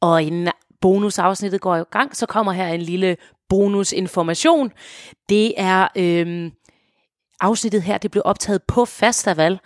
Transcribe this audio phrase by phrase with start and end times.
[0.00, 0.48] Og inden
[0.80, 3.16] bonusafsnittet går i gang, så kommer her en lille
[3.48, 4.72] bonusinformation.
[5.28, 6.52] Det er øhm,
[7.40, 9.60] afsnittet her, det blev optaget på festival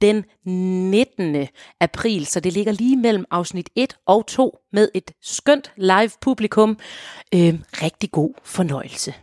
[0.00, 1.46] den 19.
[1.80, 6.78] april, så det ligger lige mellem afsnit 1 og 2 med et skønt live publikum.
[7.34, 9.14] Øhm, rigtig god fornøjelse.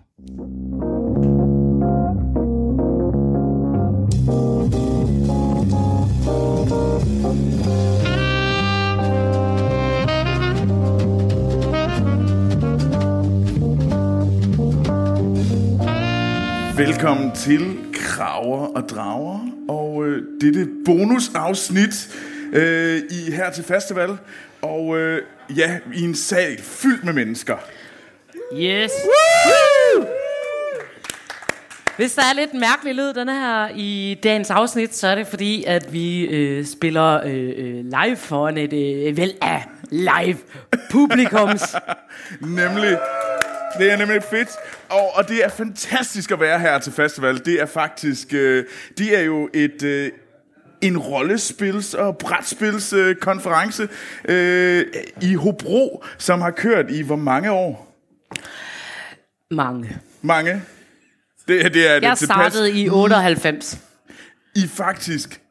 [16.78, 19.40] Velkommen til Kraver og Drager
[19.70, 22.16] og øh, dette bonusafsnit
[22.54, 24.18] øh, i her til festival
[24.62, 25.22] og øh,
[25.58, 27.58] ja, i en sal fyldt med mennesker.
[28.54, 28.92] Yes.
[31.98, 35.64] Hvis der er lidt mærkelig lyd den her i dagens afsnit, så er det fordi,
[35.64, 40.38] at vi øh, spiller øh, øh, live foran et øh, vel af live
[40.92, 41.76] publikums.
[42.42, 42.98] Nemlig,
[43.80, 44.50] det er nemlig fedt,
[44.90, 47.46] og, og det er fantastisk at være her til festival.
[47.46, 48.66] Det er faktisk, øh,
[48.98, 49.84] det er jo et...
[49.84, 50.12] Øh,
[50.82, 53.16] en rollespils- og brætspils øh,
[54.26, 54.86] øh,
[55.22, 57.96] i Hobro, som har kørt i hvor mange år?
[59.52, 59.98] Mange.
[60.22, 60.62] Mange.
[61.48, 63.80] Det, det er Jeg det startede i 98.
[64.56, 65.42] I faktisk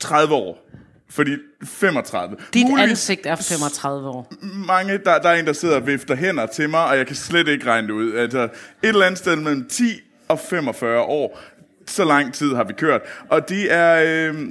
[0.00, 0.63] 30 år.
[1.10, 2.36] Fordi 35.
[2.54, 4.32] Dit Muligvis ansigt er 35 år.
[4.66, 7.16] mange, der, der er en, der sidder og vifter hænder til mig, og jeg kan
[7.16, 8.14] slet ikke regne det ud.
[8.14, 8.50] Altså, et
[8.82, 9.84] eller andet sted mellem 10
[10.28, 11.40] og 45 år.
[11.86, 13.00] Så lang tid har vi kørt.
[13.28, 14.02] Og det er...
[14.06, 14.48] Øh,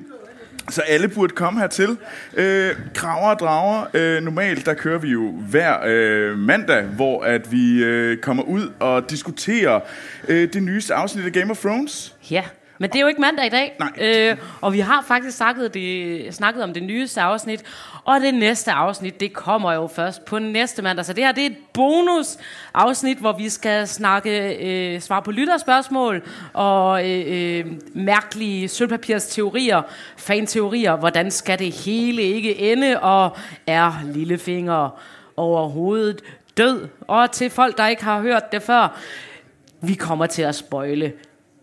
[0.69, 1.97] så alle burde komme hertil.
[2.33, 3.85] Øh, kraver og drager.
[3.93, 8.71] Øh, normalt, der kører vi jo hver øh, mandag, hvor at vi øh, kommer ud
[8.79, 9.79] og diskuterer
[10.27, 12.15] øh, det nyeste afsnit af Game of Thrones.
[12.31, 12.43] Ja,
[12.77, 13.75] men det er jo ikke mandag i dag.
[13.79, 14.07] Nej.
[14.31, 17.63] Øh, og vi har faktisk snakket, det, snakket om det nyeste afsnit.
[18.03, 21.05] Og det næste afsnit, det kommer jo først på næste mandag.
[21.05, 22.37] Så det her, det er et bonus
[22.73, 26.21] afsnit, hvor vi skal snakke, øh, svare på lytterspørgsmål
[26.53, 29.81] og øh, øh, mærkelige sølvpapirs teorier,
[30.17, 30.95] fan-teorier.
[30.95, 32.99] Hvordan skal det hele ikke ende?
[32.99, 34.99] Og er lillefinger
[35.37, 36.21] overhovedet
[36.57, 36.87] død?
[37.07, 38.99] Og til folk, der ikke har hørt det før,
[39.81, 41.13] vi kommer til at spoile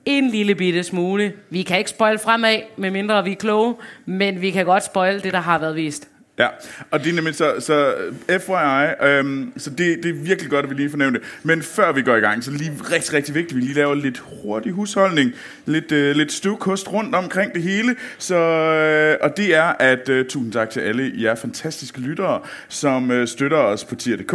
[0.05, 1.33] en lille bitte smule.
[1.50, 3.75] Vi kan ikke spoil fremad, medmindre vi er kloge,
[4.06, 6.09] men vi kan godt spoil det, der har været vist.
[6.41, 6.49] Ja,
[6.91, 7.95] og det er nemlig så, så
[8.28, 11.28] FYI, øhm, så det, det er virkelig godt, at vi lige fornævner det.
[11.43, 13.95] Men før vi går i gang, så lige rigtig, rigtig vigtigt, at vi lige laver
[13.95, 15.33] lidt hurtig husholdning,
[15.67, 17.97] lidt, øh, lidt støvkost rundt omkring det hele.
[18.19, 23.11] Så, øh, og det er, at øh, tusind tak til alle jer fantastiske lyttere, som
[23.11, 24.34] øh, støtter os på tier.dk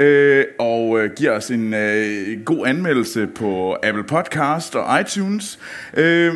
[0.00, 5.58] øh, og øh, giver os en øh, god anmeldelse på Apple Podcast og iTunes.
[5.94, 6.34] Øh,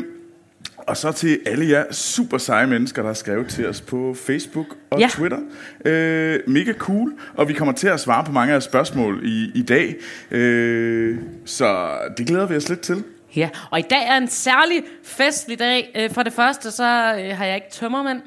[0.87, 4.67] og så til alle jer super seje mennesker, der har skrevet til os på Facebook
[4.91, 5.09] og Ja.
[5.11, 5.39] Twitter.
[5.85, 7.13] Øh, mega cool.
[7.35, 9.95] Og vi kommer til at svare på mange af jeres spørgsmål i, i dag.
[10.31, 11.89] Øh, så
[12.19, 13.05] det glæder vi os lidt til.
[13.37, 15.93] Ja, og i dag er en særlig festlig dag.
[15.97, 18.21] Øh, For det første, så øh, har jeg ikke tømmermænd.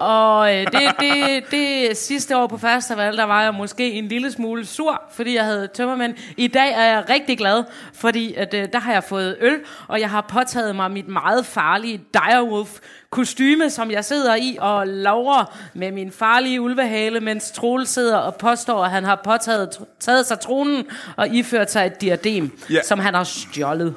[0.00, 4.32] Og øh, det, det, det sidste år på festival, der var jeg måske en lille
[4.32, 6.14] smule sur, fordi jeg havde tømmermænd.
[6.36, 7.64] I dag er jeg rigtig glad,
[7.94, 11.46] fordi at, øh, der har jeg fået øl, og jeg har påtaget mig mit meget
[11.46, 12.78] farlige direwolf
[13.10, 18.34] kostyme, som jeg sidder i og laver med min farlige ulvehale, mens Troel sidder og
[18.34, 20.86] påstår, at han har påtaget taget sig tronen
[21.16, 22.82] og iført sig et diadem, Ja.
[22.82, 23.94] som han har stjålet.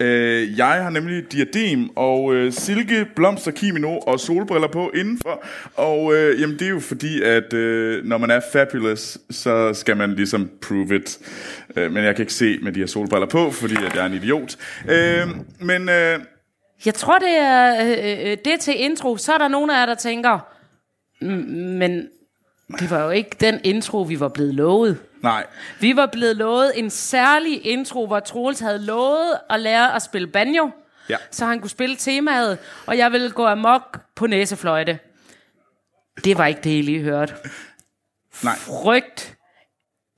[0.00, 5.44] Øh, jeg har nemlig diadem og øh, silke, blomster, kimono og solbriller på indenfor.
[5.74, 9.96] Og øh, jamen, det er jo fordi, at øh, når man er fabulous, så skal
[9.96, 11.18] man ligesom prove it.
[11.76, 14.06] Øh, men jeg kan ikke se med de her solbriller på, fordi at jeg er
[14.06, 14.56] en idiot.
[14.88, 15.28] Øh,
[15.60, 15.88] men...
[15.88, 16.18] Øh,
[16.84, 19.16] Jeg tror, det er øh, øh, det til intro.
[19.16, 20.38] Så er der nogen af jer, der tænker,
[21.78, 22.08] men
[22.80, 25.46] det var jo ikke den intro, vi var blevet lovet nej,
[25.80, 30.26] Vi var blevet lovet en særlig intro, hvor Troels havde lovet at lære at spille
[30.28, 30.70] banjo,
[31.08, 31.16] Ja.
[31.30, 34.98] så han kunne spille temaet, og jeg ville gå amok på næsefløjte.
[36.24, 37.34] Det var ikke det, I lige hørte.
[38.44, 38.54] nej.
[38.56, 39.36] Frygt.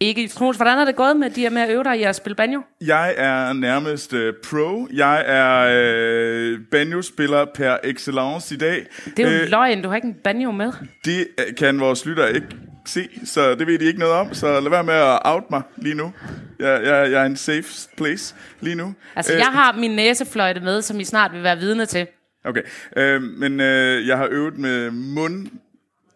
[0.00, 2.16] Ikke, Troels, hvordan er det gået med, de her med at øve dig i at
[2.16, 2.62] spille banjo?
[2.80, 4.88] Jeg er nærmest øh, pro.
[4.92, 8.86] Jeg er øh, banjo-spiller per excellence i dag.
[9.16, 10.72] Det er jo øh, løgn, du har ikke en banjo med.
[11.04, 12.46] det øh, kan vores lyttere ikke
[12.84, 14.34] se, så det ved de ikke noget om.
[14.34, 16.12] Så lad være med at out mig lige nu.
[16.58, 17.64] Jeg, jeg, jeg er en safe
[17.96, 18.94] place lige nu.
[19.16, 22.06] Altså, Øh, jeg har min næsefløjte med, som I snart vil være vidne til.
[22.44, 22.62] Okay,
[22.96, 25.46] øh, men øh, jeg har øvet med mund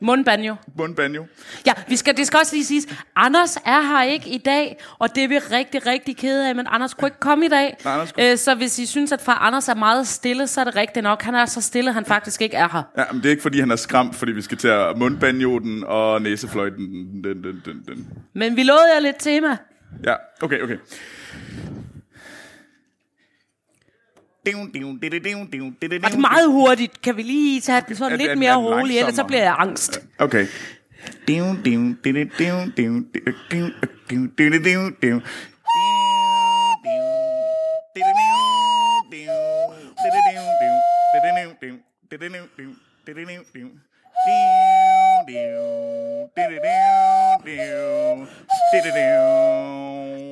[0.00, 0.54] Mundbanjo.
[0.78, 1.26] Mundbanjo.
[1.66, 5.14] Ja, vi skal, det skal også lige siges, Anders er her ikke i dag, og
[5.14, 7.76] det er vi rigtig, rigtig kede af, men Anders kunne ikke komme i dag.
[7.84, 10.60] Nej, Anders kunne- øh, så hvis I synes, at far Anders er meget stille, så
[10.60, 11.22] er det rigtigt nok.
[11.22, 12.82] Han er så stille, han faktisk ikke er her.
[12.98, 15.58] Ja, men det er ikke, fordi han er skræmt, fordi vi skal til at mundbanjo
[15.58, 16.84] den og næsefløjten.
[17.24, 18.08] Den, den, den, den.
[18.34, 19.56] Men vi lovede jer lidt tema.
[20.04, 20.76] Ja, okay, okay.
[26.04, 27.02] Og det meget hurtigt.
[27.02, 29.42] Kan vi lige tage den sådan Er lidt er- mere er roligt, ellers så bliver
[29.42, 30.00] jeg angst.
[30.18, 30.46] Okay.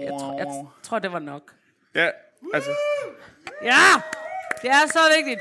[0.02, 0.46] Jeg tror, jeg
[0.82, 1.43] tror, det var nok.
[1.94, 2.08] Ja,
[2.55, 2.70] altså...
[3.62, 3.87] Ja!
[4.62, 5.41] Det er så vigtigt.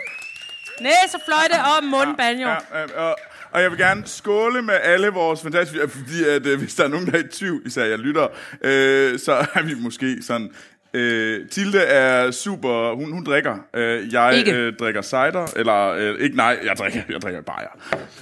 [0.82, 2.48] Næsefløjte og mundbanjo.
[2.48, 3.16] Ja, ja, og,
[3.52, 5.90] og jeg vil gerne skåle med alle vores fantastiske...
[5.90, 8.28] Fordi at, øh, hvis der er nogen, der er i tvivl, især jeg lytter,
[8.62, 10.52] øh, så er vi måske sådan...
[10.94, 12.96] Øh, Tilde er super...
[12.96, 13.58] Hun, hun drikker.
[13.74, 14.54] Øh, jeg Ikke.
[14.54, 15.54] øh, drikker cider.
[15.56, 15.88] Eller...
[15.90, 17.70] Øh, ikke, nej, jeg drikker, jeg drikker bajer.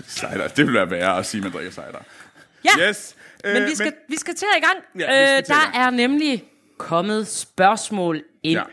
[0.08, 0.48] Cider.
[0.48, 2.04] Det vil være værre at sige, at man drikker cider.
[2.66, 3.16] Ja, Yes.
[3.46, 4.78] Øh, men vi skal, vi skal til i gang.
[5.00, 5.86] Ja, øh, der gang.
[5.86, 6.44] er nemlig
[6.78, 8.60] kommet spørgsmål ind.
[8.60, 8.64] Ja.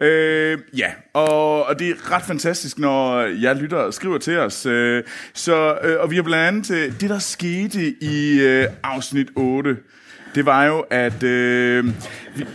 [0.00, 4.66] Øh, ja, og, og det er ret fantastisk, når jeg lytter og skriver til os.
[4.66, 5.04] Øh,
[5.34, 9.76] så, øh, og vi har blandt andet øh, det, der skete i øh, afsnit 8,
[10.34, 11.22] det var jo, at...
[11.22, 11.84] Øh,
[12.36, 12.46] vi,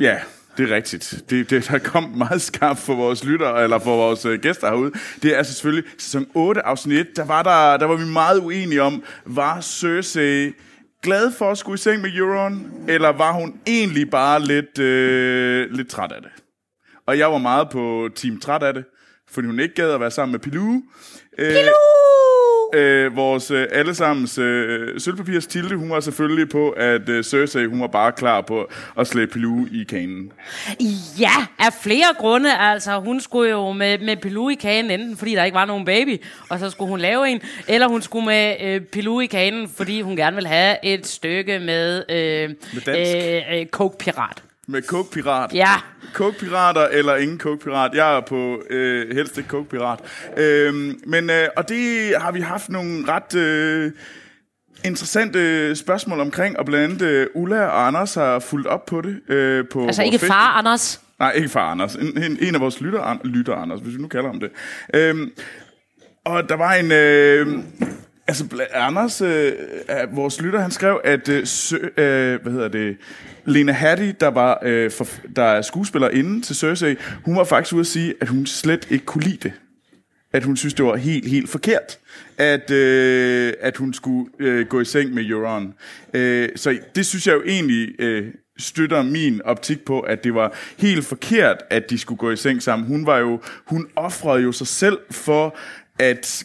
[0.00, 0.18] ja,
[0.56, 1.22] det er rigtigt.
[1.30, 4.92] Det, det der kom meget skarpt for vores lyttere, eller for vores øh, gæster herude.
[5.22, 7.16] Det er altså selvfølgelig sæson 8, afsnit 1.
[7.16, 10.52] Der var, der, der var vi meget uenige om, var Cersei
[11.02, 15.70] glad for at skulle i seng med Euron, eller var hun egentlig bare lidt, øh,
[15.70, 16.41] lidt træt af det?
[17.06, 18.84] Og jeg var meget på team træt af det,
[19.30, 20.82] fordi hun ikke gad at være sammen med Pilou.
[21.38, 21.54] Øh,
[22.74, 27.80] Øh, vores øh, allesammens øh, sølvpapirs Tilde, hun var selvfølgelig på, at øh, Cersei, hun
[27.80, 28.68] var bare klar på
[28.98, 30.32] at slæbe Pilou i kanen.
[31.18, 32.58] Ja, af flere grunde.
[32.58, 35.84] Altså, hun skulle jo med, med Pilou i kagen, enten fordi der ikke var nogen
[35.84, 39.68] baby, og så skulle hun lave en, eller hun skulle med øh, Pilou i kanen,
[39.76, 43.16] fordi hun gerne ville have et stykke med, øh, Med dansk.
[43.52, 44.42] øh, øh, Coke Pirat.
[44.68, 45.54] Med Coke Pirat.
[45.54, 45.68] Ja.
[46.12, 47.94] Coke Pirater eller ingen Coke Pirat.
[47.94, 49.98] Jeg er på øh, helst ikke Coke Pirat.
[50.36, 53.92] Øhm, men, øh, og det har vi haft nogle ret øh,
[54.84, 59.20] interessante spørgsmål omkring, og blandt andet øh, Ulla og Anders har fulgt op på det.
[59.34, 60.36] Øh, på Altså ikke Facebook.
[60.36, 61.00] far, Anders.
[61.18, 61.94] Nej, ikke far Anders.
[61.94, 64.50] En, en, en af vores lytter, An- lytter Anders, hvis vi nu kalder ham det.
[64.94, 65.32] Øhm,
[66.24, 66.92] og der var en...
[66.92, 67.62] Øh,
[68.26, 68.44] altså,
[68.74, 69.52] Anders, øh,
[70.12, 71.28] vores lytter, han skrev, at...
[71.28, 72.96] Øh, sø, øh, hvad hedder det?
[73.44, 75.06] Lena Hattie, der, var, øh, for,
[75.36, 76.94] der er skuespiller inden til Cersei,
[77.24, 79.52] hun var faktisk ude at sige, at hun slet ikke kunne lide det.
[80.32, 81.98] At hun synes, det var helt, helt forkert,
[82.38, 85.74] at, øh, at hun skulle øh, gå i seng med Euron.
[86.14, 90.54] Øh, så det synes jeg jo egentlig øh, støtter min optik på, at det var
[90.78, 92.88] helt forkert, at de skulle gå i seng sammen.
[92.88, 95.56] Hun var jo, hun offrede jo sig selv for
[95.98, 96.44] at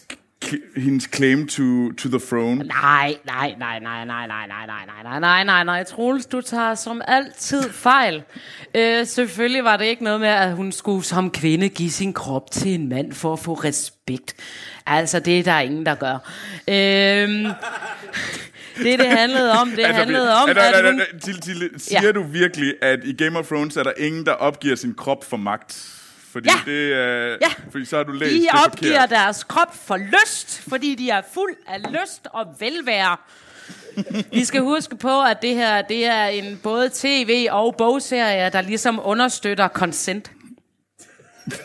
[0.76, 2.64] hendes claim to, to the throne.
[2.64, 6.40] Nej, nej, nej, nej, nej, nej, nej, nej, nej, nej, nej, nej, nej, Troels, du
[6.40, 8.22] tager som altid fejl.
[8.74, 12.50] Øh, selvfølgelig var det ikke noget med, at hun skulle som kvinde give sin krop
[12.50, 14.34] til en mand for at få respekt.
[14.86, 16.14] Altså, det er der ingen, der gør.
[16.68, 16.74] Øh,
[18.84, 21.00] det, det handlede om, det handlede om, altså, at hun...
[21.22, 22.12] til, til, siger Ja.
[22.12, 25.36] du virkelig, at i Game of Thrones er der ingen, der opgiver sin krop for
[25.36, 25.94] magt?
[26.32, 26.70] Fordi, Ja.
[26.72, 27.48] det, er, Ja.
[27.70, 29.10] fordi så har du læst De det opgiver forkert.
[29.10, 33.16] deres krop for lyst, fordi de er fuld af lyst og velvære.
[34.32, 38.60] Vi skal huske på, at det her det er en både tv- og bogserie, der
[38.60, 40.32] ligesom understøtter consent.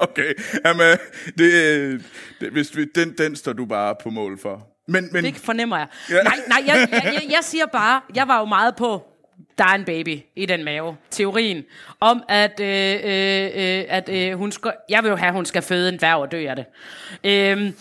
[0.00, 0.98] Okay, Jamen,
[1.38, 2.00] det, øh,
[2.40, 4.66] det, hvis vi, den, den står du bare på mål for.
[4.88, 5.86] Men, men Det fornemmer jeg.
[6.10, 6.22] Ja.
[6.22, 9.02] Nej, nej, jeg, jeg, jeg, jeg siger bare, jeg var jo meget på,
[9.58, 10.96] der er en baby i den mave.
[11.10, 11.64] Teorien
[12.00, 15.46] om, at, øh, øh, øh at øh, hun skal, jeg vil jo have, at hun
[15.46, 16.66] skal føde en dværg og dø af det.
[17.24, 17.72] Øh,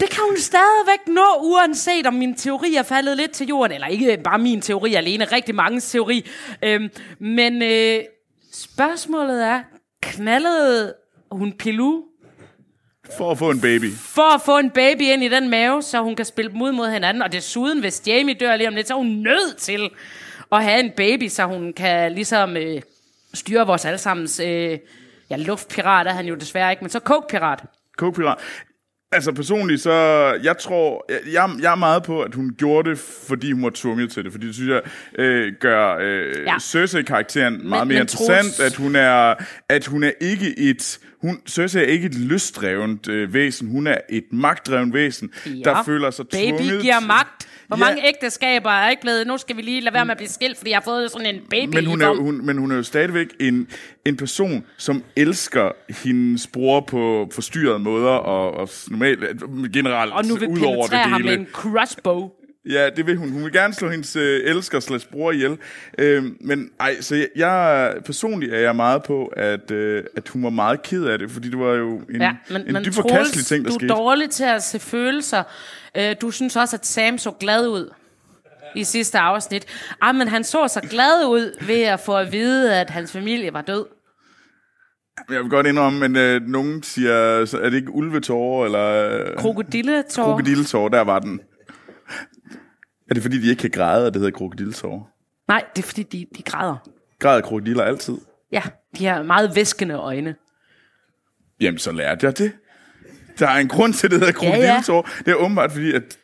[0.00, 3.74] det kan hun stadigvæk nå, uanset om min teori er faldet lidt til jorden.
[3.74, 6.26] Eller ikke bare min teori alene, rigtig mange teori.
[6.62, 8.04] Øhm, men øh,
[8.52, 9.62] spørgsmålet er,
[10.02, 10.94] knaldede
[11.30, 12.02] hun Pilu
[13.18, 13.92] for at få en baby.
[13.92, 16.72] for at få en baby ind i den mave, så hun kan spille dem ud
[16.72, 17.22] mod hinanden.
[17.22, 19.90] Og desuden, hvis Jamie dør lige om lidt, så er hun nødt til
[20.52, 22.82] at have en baby, så hun kan ligesom øh,
[23.34, 24.40] styre vores allesammens...
[24.40, 24.78] Øh,
[25.30, 27.62] ja, luftpirat er han jo desværre ikke, men så coke-pirat.
[27.98, 28.38] Coke Pirat.
[29.14, 29.92] Altså personligt, så
[30.42, 34.12] jeg tror, jeg, jeg er meget på, at hun gjorde det, fordi hun var tvunget
[34.12, 34.32] til det.
[34.32, 34.80] Fordi det synes jeg
[35.18, 36.58] øh, gør øh, Ja.
[36.58, 39.34] Cersei-karakteren meget Men- mere men interessant, at hun er,
[39.68, 43.96] at hun er ikke et hun, Cersei er ikke et lystdrevet øh, væsen, hun er
[44.10, 45.50] et magtdrevet væsen, Ja.
[45.64, 46.82] der føler sig Baby tvunget...
[46.82, 47.48] giver til- magt.
[47.66, 47.84] Hvor Ja.
[47.84, 49.26] mange ægteskaber er ikke blevet...
[49.26, 51.34] Nu skal vi lige lade være med at blive skilt, fordi jeg har fået sådan
[51.34, 53.68] en baby Men hun, i er, jo- hun, men hun er jo stadigvæk en,
[54.06, 55.70] en person, som elsker
[56.04, 59.20] hendes bror på forstyrrede måder, og, og normalt,
[59.72, 61.40] generelt, Og nu vil ud over det ham med hele.
[61.40, 62.30] en crossbow.
[62.70, 63.30] Ja, det vil hun.
[63.30, 65.58] Hun vil gerne slå hendes øh, elsker slags bror ihjel.
[65.98, 70.42] Øhm, men ej, så jeg, jeg, personligt er jeg meget på, at, øh, at hun
[70.42, 72.94] var meget ked af det, fordi det var jo en, Ja, men, en men dybt
[72.94, 73.94] forkastelig ting, der du er skete.
[73.94, 75.42] dårlig til at se følelser.
[75.96, 77.90] Øh, du synes også, at Sam så glad ud
[78.76, 79.66] i sidste afsnit.
[80.00, 83.52] Ah, men han så så glad ud ved at få at vide, at hans familie
[83.52, 83.84] var død.
[85.30, 88.86] Jeg vil godt indrømme, men øh, nogen siger, så er det ikke ulvetårer, eller
[89.20, 90.24] øh, Krokodilletår.
[90.24, 91.40] krokodilletårer, der var den.
[93.12, 95.00] Er det fordi, de ikke kan græde, at det hedder krokodilletårer?
[95.48, 96.76] Nej, det er fordi, de, de græder.
[97.18, 98.18] Græder krokodiller altid?
[98.52, 98.62] Ja,
[98.98, 100.34] de har meget væskende øjne.
[101.60, 102.52] Jamen, så lærte jeg det.
[103.38, 104.52] Der er en grund til, at det hedder Ja, ja.
[104.52, 105.02] krokodilletårer.
[105.18, 106.18] Det er åbenbart fordi, at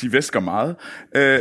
[0.00, 0.76] de væsker meget.
[1.14, 1.40] Øh,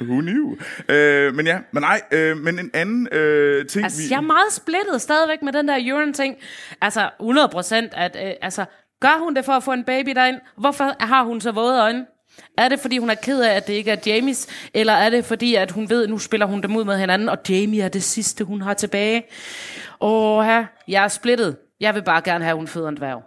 [0.08, 0.56] who knew?
[0.88, 3.84] Øh, men ja, men nej, øh, men en anden øh, ting...
[3.84, 6.36] Altså, jeg er meget splittet stadigvæk med den der urine-ting.
[6.80, 8.16] Altså, 100 procent, at...
[8.26, 8.64] Øh, altså,
[9.00, 10.36] gør hun det for at få en baby derind?
[10.58, 12.06] Hvorfor har hun så våde øjne?
[12.58, 14.68] Er det, fordi hun er ked af, at det ikke er Jamies?
[14.74, 17.28] Eller er det, fordi at hun ved, at nu spiller hun dem ud med hinanden,
[17.28, 19.22] og Jamie er det sidste, hun har tilbage?
[20.00, 21.56] Åh, her, jeg er splittet.
[21.80, 23.22] Jeg vil bare gerne have, at hun føder en dværg.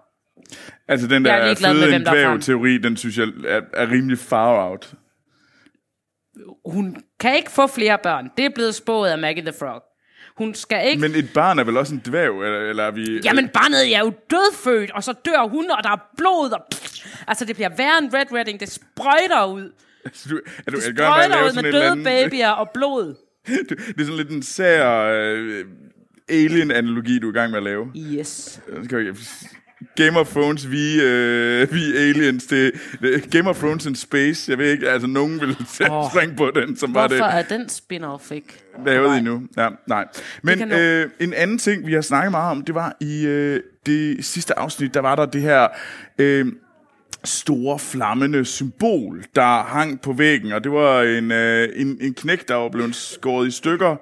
[0.88, 2.42] Altså, den er der føde en der er dværg frem.
[2.42, 4.94] teori, den synes jeg er, er rimelig far out.
[6.66, 8.30] Hun kan ikke få flere børn.
[8.38, 9.84] Det er blevet spået af Maggie the Frog.
[10.38, 11.02] Hun skal ikke...
[11.02, 13.20] Men et barn er vel også en dværg, eller, eller er vi...
[13.24, 16.66] Jamen, barnet er jo dødfødt, og så dør hun, og der er blod, og...
[17.28, 18.60] Altså, det bliver værre end Red Redding.
[18.60, 19.72] Det sprøjter ud.
[20.06, 20.36] Altså, du,
[20.68, 23.16] er du, Det er sprøjter lave ud med døde anden- babyer og blod.
[23.48, 25.66] det er sådan lidt en sær øh,
[26.30, 27.92] alien-analogi, du er i gang med at lave.
[27.98, 28.60] Yes.
[29.96, 32.72] Game of Thrones, vi, øh, vi aliens, det,
[33.02, 35.50] det, Game of Thrones in space, jeg ved ikke, altså nogen vil
[35.92, 36.12] oh.
[36.12, 38.64] springe på den, som var det Hvorfor er den spin-off ikke?
[38.86, 39.42] lavet endnu.
[39.58, 40.06] Ja, nej.
[40.42, 44.26] Men øh, en anden ting, vi har snakket meget om, det var i øh, det
[44.26, 45.68] sidste afsnit, der var der det her
[46.18, 46.46] øh,
[47.24, 52.48] store flammende symbol, der hang på væggen, og det var en, øh, en, en knæk,
[52.48, 53.96] der var blevet skåret i stykker,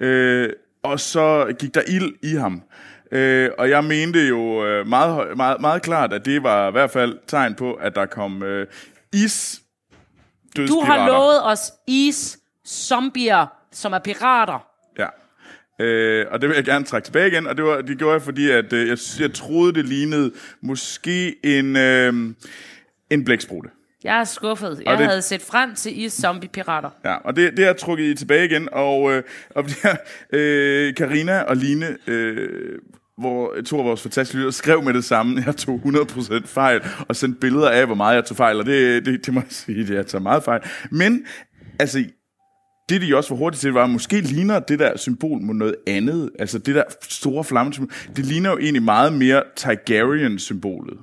[0.00, 0.48] øh,
[0.82, 2.62] og så gik der ild i ham.
[3.12, 6.90] Øh, og jeg mente jo øh, meget, meget, meget klart, at det var i hvert
[6.90, 8.66] fald tegn på, at der kom øh,
[9.12, 9.60] is
[10.56, 14.66] Du har lovet os is, zombier, som er pirater.
[14.98, 15.06] Ja.
[15.84, 18.22] Øh, og det vil jeg gerne trække tilbage igen, og det, var, det gjorde jeg,
[18.22, 22.12] fordi at, øh, jeg, jeg troede, det lignede måske en, øh,
[23.10, 23.70] en blæksprutte.
[24.04, 24.82] Jeg er skuffet.
[24.86, 25.06] Jeg det- det...
[25.06, 26.90] havde set frem til is, zombie, pirater.
[27.04, 29.96] Ja, og det, det har trukket i tilbage igen, og, øh, og det her,
[30.32, 32.78] øh, Karina og Line, øh,
[33.18, 37.16] hvor to af vores fantastiske lytter skrev med det samme, jeg tog 100% fejl, og
[37.16, 39.86] sendte billeder af, hvor meget jeg tog fejl, og det, det, det må jeg sige,
[39.86, 40.60] det jeg tager meget fejl.
[40.90, 41.26] Men,
[41.78, 42.04] altså,
[42.88, 45.74] det de også var hurtigt til, var, at måske ligner det der symbol mod noget
[45.86, 46.30] andet.
[46.38, 47.92] Altså det der store flammesymbol.
[48.16, 50.98] Det ligner jo egentlig meget mere Targaryen-symbolet.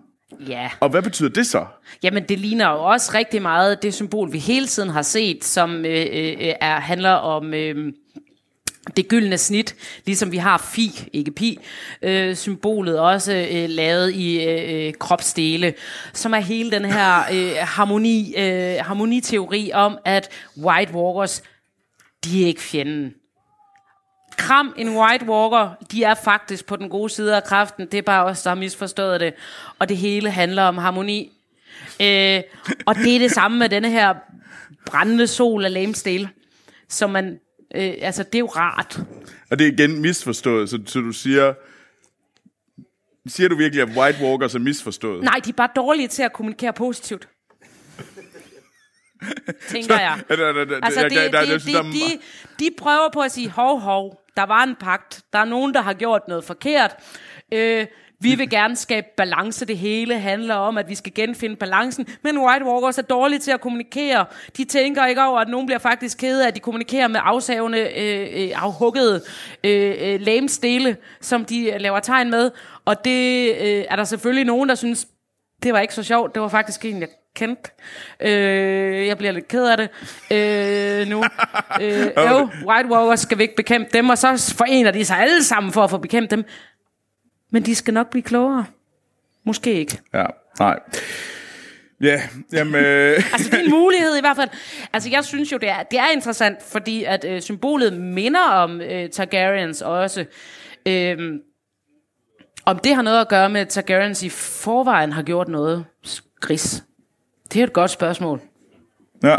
[0.47, 0.69] Ja.
[0.79, 1.65] Og hvad betyder det så?
[2.03, 5.85] Jamen, det ligner jo også rigtig meget det symbol, vi hele tiden har set, som
[5.85, 7.53] øh, øh, er, handler om...
[7.53, 7.93] Øh,
[8.97, 9.75] det gyldne snit,
[10.05, 11.59] ligesom vi har fi, ikke pi,
[12.01, 15.73] øh, symbolet også øh, lavet i øh, øh, kropsdele,
[16.13, 21.43] som er hele den her øh, harmoni, øh, harmoniteori om, at White Walkers,
[22.23, 23.13] de er ikke fjenden.
[24.37, 28.01] Kram en White Walker, de er faktisk på den gode side af kraften, det er
[28.01, 29.33] bare os, der har misforstået det,
[29.79, 31.31] og det hele handler om harmoni.
[32.01, 32.41] Øh,
[32.85, 34.13] og det er det samme med denne her
[34.85, 36.29] brændende sol af Lamesdale,
[36.89, 37.39] som man,
[37.75, 38.99] øh, altså det er jo rart.
[39.51, 41.53] Og det er igen misforstået, så, så du siger...
[43.27, 45.23] Siger du virkelig, at White Walkers er misforstået?
[45.23, 47.27] Nej, de er bare dårlige til at kommunikere positivt.
[49.67, 50.19] Tænker jeg.
[50.83, 52.19] Altså, de, de,
[52.59, 55.81] de prøver på at sige, hov, hov, der var en pagt, der er nogen, der
[55.81, 56.95] har gjort noget forkert.
[57.51, 57.85] Øh,
[58.25, 62.37] vi vil gerne skabe balance, det hele handler om, at vi skal genfinde balancen, men
[62.37, 64.25] White Walkers er dårlige til at kommunikere.
[64.57, 67.79] De tænker ikke over, at nogen bliver faktisk kede af, at de kommunikerer med afsavende,
[67.79, 69.21] øh, øh, afhuggede
[69.63, 72.51] øh, øh, lamestele, som de laver tegn med.
[72.85, 75.07] Og det øh, er der selvfølgelig nogen, der synes,
[75.63, 76.33] det var ikke så sjovt.
[76.33, 77.71] Det var faktisk en, jeg kendte.
[78.19, 79.89] Øh, jeg bliver lidt ked af det
[80.31, 81.23] øh, nu.
[81.81, 85.43] Øh, jo, White Walkers skal vi ikke bekæmpe dem, og så forener de sig alle
[85.43, 86.45] sammen for at få bekæmpet dem.
[87.55, 88.65] Men de skal nok blive klogere.
[89.43, 89.99] Måske ikke.
[90.13, 90.25] Ja,
[90.59, 90.79] nej.
[92.01, 92.21] Ja,
[92.53, 92.75] jamen...
[92.75, 94.49] Øh, Altså, det er en mulighed i hvert fald.
[94.93, 98.81] Altså, jeg synes jo, det er, det er interessant, fordi at øh, symbolet minder om
[98.81, 100.25] øh, Targaryens også.
[100.85, 101.39] Øhm,
[102.65, 105.85] Om det har noget at gøre med, at Targaryens i forvejen har gjort noget
[106.39, 106.83] gris.
[107.53, 108.41] Det er et godt spørgsmål.
[109.23, 109.37] Ja.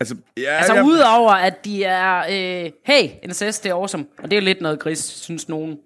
[0.00, 4.06] Altså, ja, Altså jeg, udover, at de er, øh, hey, incest, det er awesome.
[4.18, 5.78] Og det er lidt noget gris, synes nogen.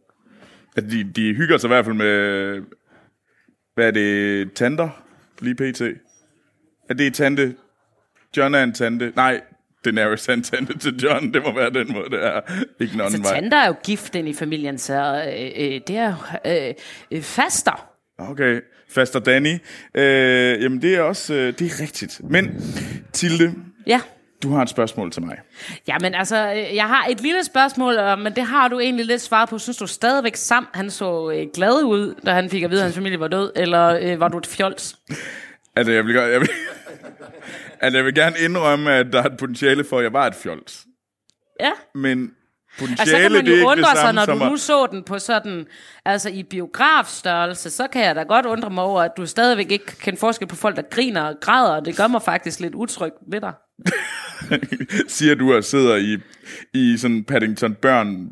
[0.77, 2.63] At de, de hygger sig i hvert fald med,
[3.75, 4.89] hvad er det, tanter,
[5.41, 5.81] lige pt.
[6.89, 7.55] At det er tante,
[8.37, 9.41] John er en tante, nej,
[9.85, 12.41] Daenerys er en tante til John, det må være den måde, det er.
[12.81, 13.41] Ikke en Så anden vej.
[13.41, 16.15] Tanter er jo gift ind i familien, så øh, øh, det er
[16.45, 16.75] jo øh,
[17.11, 17.89] øh, faster.
[18.19, 19.55] Okay, Faster Danny.
[19.95, 22.21] Øh, jamen, det er også, øh, det er rigtigt.
[22.31, 22.63] Men,
[23.13, 23.55] Tilde,
[23.87, 24.01] Ja.
[24.43, 25.39] Du har et spørgsmål til mig.
[25.89, 29.23] Jamen altså, øh, jeg har et lille spørgsmål, øh, men det har du egentlig lidt
[29.23, 29.59] svaret på.
[29.59, 32.85] Synes du stadigvæk Sam, han så øh, glad ud, da han fik at vide, at
[32.85, 33.53] hans familie var død?
[33.57, 34.97] Eller øh, var du et fjols?
[35.77, 36.49] Altså, jeg vil, godt- jeg vil,
[37.81, 40.35] altså, jeg vil gerne indrømme, at der er et potentiale for, at jeg var et
[40.35, 40.85] fjols.
[41.61, 41.73] Ja.
[41.95, 42.31] Men
[42.81, 45.19] Altså, så potentiale, kan man jo undre det sig, når du nu så den på
[45.19, 45.67] sådan,
[46.05, 49.87] altså i biografstørrelse, så kan jeg da godt undre mig over, at du stadigvæk ikke
[49.87, 53.13] kan forskel på folk, der griner og græder, og det gør mig faktisk lidt utryg
[53.31, 53.53] ved dig.
[55.09, 56.19] siger du og sidder i,
[56.75, 58.29] i sådan Paddington børn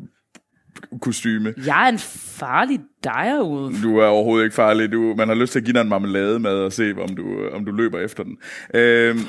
[1.01, 1.53] kostyme.
[1.65, 3.81] Jeg er en farlig derude.
[3.83, 4.91] Du er overhovedet ikke farlig.
[4.91, 7.49] Du, man har lyst til at give dig en marmelade med og se, om du,
[7.53, 8.37] om du løber efter den.
[8.73, 9.19] Øhm,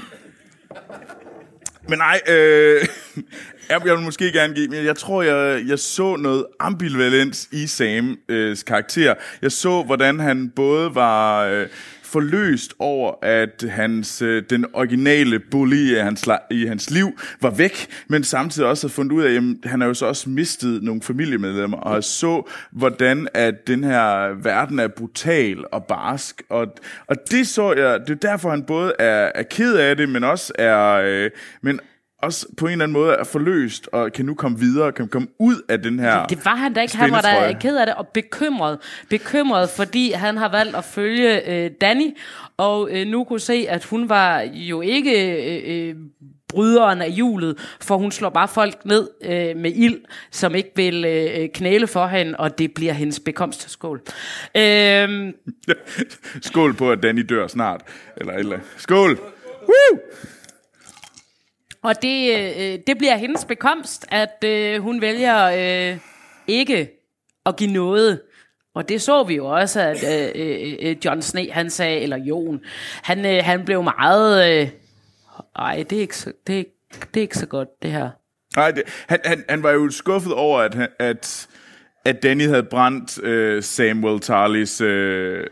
[1.88, 2.87] men nej, øh,
[3.71, 8.16] jeg vil måske gerne give, men jeg tror, jeg, jeg så noget ambivalens i Sams
[8.28, 9.14] øh, karakter.
[9.42, 11.66] Jeg så, hvordan han både var øh,
[12.16, 17.50] forløst over, at hans, øh, den originale bully i øh, hans, i hans liv var
[17.50, 20.82] væk, men samtidig også har fundet ud af, at han har jo så også mistet
[20.82, 26.66] nogle familiemedlemmer, og så, hvordan at den her verden er brutal og barsk, og,
[27.06, 30.25] og det så jeg, det er derfor, han både er, er ked af det, men
[30.25, 31.30] også er, øh,
[31.62, 31.80] men
[32.26, 35.28] også på en eller anden måde er forløst, og kan nu komme videre, kan komme
[35.38, 36.97] ud af den her Det var han da ikke.
[36.97, 38.78] Han var da ked af det og bekymret.
[39.11, 42.16] Bekymret, fordi han har valgt at følge øh, Danny,
[42.56, 45.95] og øh, nu kunne se, at hun var jo ikke øh, øh,
[46.49, 51.04] bryderen af hjulet, for hun slår bare folk ned øh, med ild, som ikke vil
[51.04, 53.71] øh, knæle for hende, og det bliver hendes bekomst.
[53.71, 54.02] Skål.
[54.56, 55.33] Øh,
[56.49, 57.80] Skål på, at Danny dør snart.
[58.16, 58.59] Eller eller.
[58.76, 59.18] Skål!
[59.62, 60.00] Woo!
[61.86, 65.99] Og det, øh, øh, det bliver hendes bekomst, at øh, hun vælger øh,
[66.46, 66.90] ikke
[67.46, 68.20] at give noget.
[68.75, 72.16] Og det så vi jo også, at øh, øh, øh John Sne, han sagde, eller
[72.16, 72.60] Jon,
[73.02, 74.60] han, øh, han blev meget...
[74.60, 74.68] Øh,
[75.56, 76.64] ej, det er, ikke så, det, er,
[77.14, 78.10] det er ikke så godt, det her.
[78.56, 81.49] Nej, det, han, han, han var jo skuffet over, at, at,
[82.04, 85.46] at Danny havde brændt øh, Samuel Tarleys øh,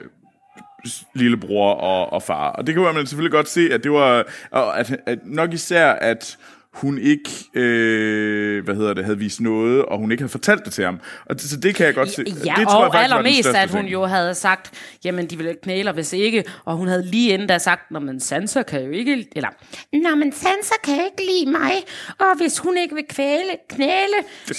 [1.15, 2.51] lillebror og, og far.
[2.51, 4.27] Og det kan man selvfølgelig godt se, at det var...
[4.53, 6.39] At, at nok især, at
[6.75, 10.73] hun ikke, øh, hvad hedder det, havde vist noget, og hun ikke havde fortalt det
[10.73, 11.01] til ham.
[11.27, 12.25] Og det, så det kan jeg godt se.
[12.27, 13.93] Ja, det og faktisk var den allermest, at hun ting.
[13.93, 14.71] jo havde sagt,
[15.05, 18.21] jamen de ville knæle, hvis ikke, og hun havde lige inden da sagt, når men
[18.21, 19.49] Sansa kan jo ikke, eller,
[19.93, 21.73] Nå, men Sansa kan ikke lide mig,
[22.19, 24.17] og hvis hun ikke vil kvæle, knæle,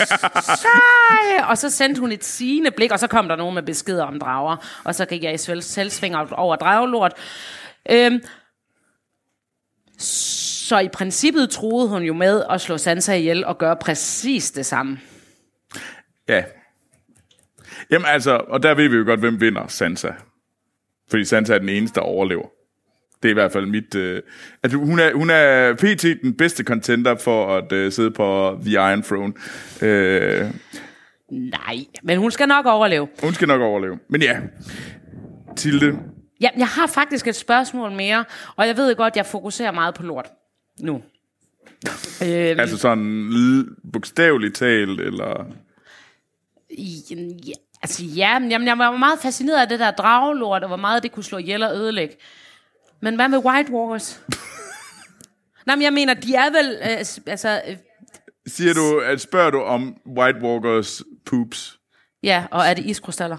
[0.62, 0.68] så...
[1.50, 4.20] Og så sendte hun et sigende blik, og så kom der nogen med beskeder om
[4.20, 7.14] drager, og så gik jeg i selv- selvsving over dragelort.
[7.92, 8.22] Øhm,
[10.66, 14.66] så i princippet troede hun jo med at slå Sansa ihjel og gøre præcis det
[14.66, 15.00] samme.
[16.30, 16.44] Ja.
[17.92, 20.10] Jamen altså, og der ved vi jo godt, hvem vinder Sansa.
[21.10, 22.48] Fordi Sansa er den eneste, der overlever.
[23.24, 23.96] Det er i hvert fald mit...
[23.96, 24.22] Øh,
[24.64, 26.22] at hun, er, hun er pt.
[26.24, 29.34] den bedste contender for at øh, sidde på The Iron Throne.
[29.82, 30.46] Øh,
[31.32, 33.08] Nej, men hun skal nok overleve.
[33.24, 34.00] hun skal nok overleve.
[34.10, 34.40] Men ja,
[35.56, 36.00] Tilde,
[36.42, 38.26] Ja, jeg har faktisk et spørgsmål mere,
[38.56, 40.26] og jeg ved godt, jeg fokuserer meget på lort
[40.80, 41.04] nu.
[42.22, 45.46] øhm, altså sådan bogstaveligt talt, eller...
[47.48, 50.78] ja, altså ja, men jamen, jeg var meget fascineret af det der dragelort, og hvor
[50.78, 52.16] meget det kunne slå ihjel og ødelægge.
[53.02, 54.22] Men hvad med White Walkers?
[55.66, 57.78] Nej, men jeg mener, de er vel, øh, altså, øh,
[58.48, 61.80] Siger du, at spørger du om White Walkers poops?
[62.24, 63.38] ja, og er det iskrystaller?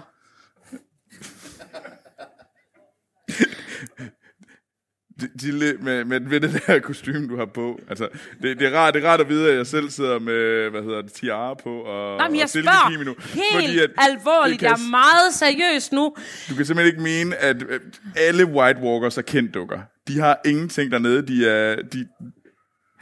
[5.39, 7.79] Tilde, med, med, med det der kostume, du har på.
[7.89, 8.07] Altså,
[8.41, 10.81] det, det, er rart, det er rart at vide, at jeg selv sidder med, hvad
[10.83, 13.13] hedder det, tiara på og, Nej, men og jeg silkekimono.
[13.19, 14.51] spørger helt at alvorligt.
[14.53, 16.15] det kan Jeg er meget seriøs nu.
[16.49, 17.79] Du kan simpelthen ikke mene, at øh,
[18.15, 19.79] alle White Walkers er kendt dukker.
[20.07, 21.27] De har ingenting dernede.
[21.27, 22.07] De, er, de,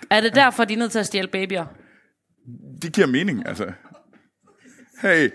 [0.09, 1.65] Er det derfor, de er nødt til at stjæle babyer?
[2.81, 3.71] de giver mening, altså.
[5.01, 5.29] Hey,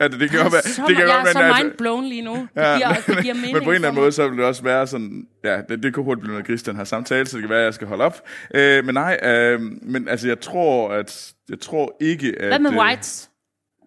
[0.00, 0.62] altså, det kan godt være...
[0.88, 2.34] Det kan jeg godt er så altså- mindblown lige nu.
[2.34, 4.46] Det Ja, giver, det giver mening men på en eller anden måde, så vil det
[4.46, 7.36] også være sådan, ja, det, det kunne hurtigt blive noget gris, den her samtale, så
[7.36, 8.20] det kan være, at jeg skal holde op.
[8.54, 12.48] Øh, men nej, øh, men altså, jeg tror, at, jeg tror ikke, at...
[12.48, 13.30] Hvad med øh, whites?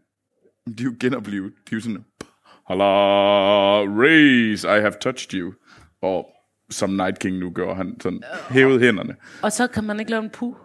[0.78, 1.52] De er jo genoplevet.
[1.70, 2.06] De er jo sådan,
[2.68, 2.84] Hala,
[4.02, 5.54] raise, I have touched you.
[6.02, 6.28] Og
[6.70, 9.16] som Night King nu gør, han sådan hævede hænderne.
[9.42, 10.56] Og så kan man ikke lave en puh.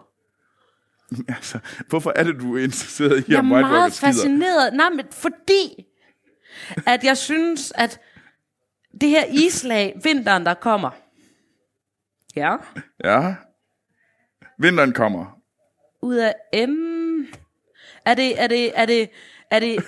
[1.35, 4.73] Altså, hvorfor er det, du er interesseret i, Jeg er meget fascineret.
[4.73, 5.85] Nej, men fordi,
[6.85, 7.99] at jeg synes, at
[9.01, 10.89] det her islag, vinteren, der kommer.
[12.35, 12.55] Ja.
[13.03, 13.35] Ja.
[14.59, 15.25] Vinteren kommer.
[16.01, 16.33] Ud af
[16.67, 17.25] M.
[18.05, 19.09] Er det, er det, er det,
[19.51, 19.83] er det...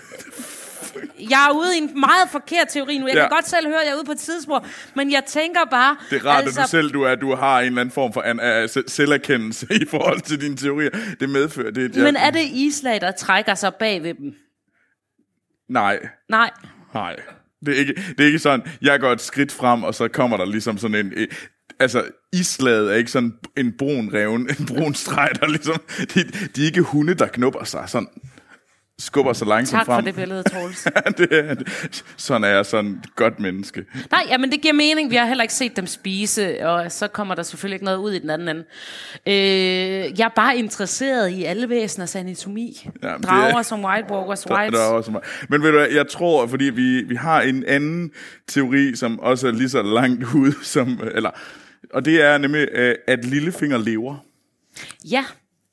[1.34, 3.08] Jeg er ude i en meget forkert teori nu.
[3.08, 3.22] Jeg Ja.
[3.22, 4.66] kan godt selv høre, at jeg er ude på et tidsspor.
[4.96, 5.98] Men jeg tænker bare...
[6.10, 8.14] Det er rart, altså, at du selv du er, du har en eller anden form
[8.14, 10.90] for an, uh, se- selverkendelse i forhold til dine teorier.
[11.20, 11.96] Det medfører det.
[11.96, 14.34] Men er det islag, der trækker sig bag ved dem?
[15.70, 16.00] Nej,
[16.30, 16.50] Nej.
[16.94, 17.16] nej.
[17.66, 20.38] Det er, ikke, det er ikke sådan, jeg går et skridt frem, og så kommer
[20.38, 21.28] der ligesom sådan en...
[21.80, 25.76] Altså, islaget er ikke sådan en brun reven, en brun streg, der ligesom...
[26.16, 26.24] De,
[26.56, 28.08] de er ikke hunde, der knupper sig sådan
[29.00, 29.96] skubber sig langsomt Tak frem.
[29.98, 30.84] for det billede, Troels.
[31.18, 32.04] det er, det.
[32.18, 33.86] Sådan er jeg sådan et godt menneske.
[34.12, 35.12] Nej, jamen det giver mening.
[35.12, 38.12] Vi har heller ikke set dem spise, og så kommer der selvfølgelig ikke noget ud
[38.12, 38.64] i den anden ende.
[39.28, 42.88] Øh, jeg er bare interesseret i alle væseners anatomi.
[43.04, 44.78] Ja, Drager er- som White Walkers Der, Whites.
[44.80, 45.26] der er også meget.
[45.50, 48.12] Men ved du hvad, jeg tror, fordi vi, vi har en anden
[48.48, 51.30] teori, som også er lige så langt ude, som, eller,
[51.94, 54.16] og det er nemlig, øh, at lillefinger lever.
[55.12, 55.26] Ja.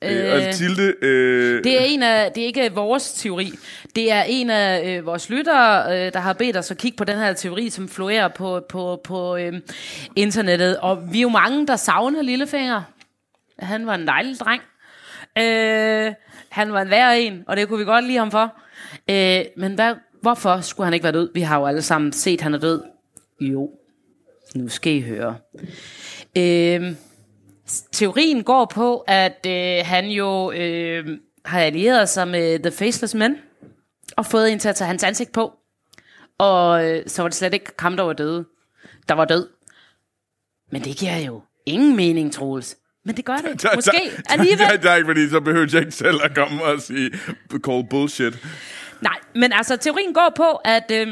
[0.03, 3.51] Øh, og Tilde, øh, Det er en af, det er ikke vores teori.
[3.95, 7.03] Det er en af øh, vores lyttere, øh, der har bedt os at kigge på
[7.03, 9.53] den her teori, som florerer på, på, på øh,
[10.15, 10.77] internettet.
[10.77, 12.81] Og vi er jo mange, der savner Lillefinger.
[13.59, 14.61] Han var en dejlig dreng.
[15.37, 16.13] Øh,
[16.49, 18.53] han var en værre en, og det kunne vi godt lide ham for.
[19.09, 21.29] Øh, men hvad, hvorfor skulle han ikke være død?
[21.33, 22.81] Vi har jo alle sammen set, at han er død.
[23.41, 23.69] Jo,
[24.55, 25.35] nu skal I høre.
[26.37, 26.93] Øh,
[27.91, 33.35] teorien går på, at øh, han jo øh, har allieret sig med The Faceless Men,
[34.17, 35.53] og fået en til at tage hans ansigt på.
[36.37, 38.45] Og øh, så var det slet ikke ham, der var døde.
[39.09, 39.47] Der var død.
[40.71, 42.77] Men det giver jo ingen mening, Troels.
[43.05, 43.61] Men det gør det.
[43.63, 44.65] der- Måske der- alligevel.
[44.83, 47.11] Er ikke, fordi så behøver jeg ikke selv at komme og sige,
[47.65, 48.33] call bullshit.
[49.01, 51.07] Nej, men altså, teorien går på, at øh,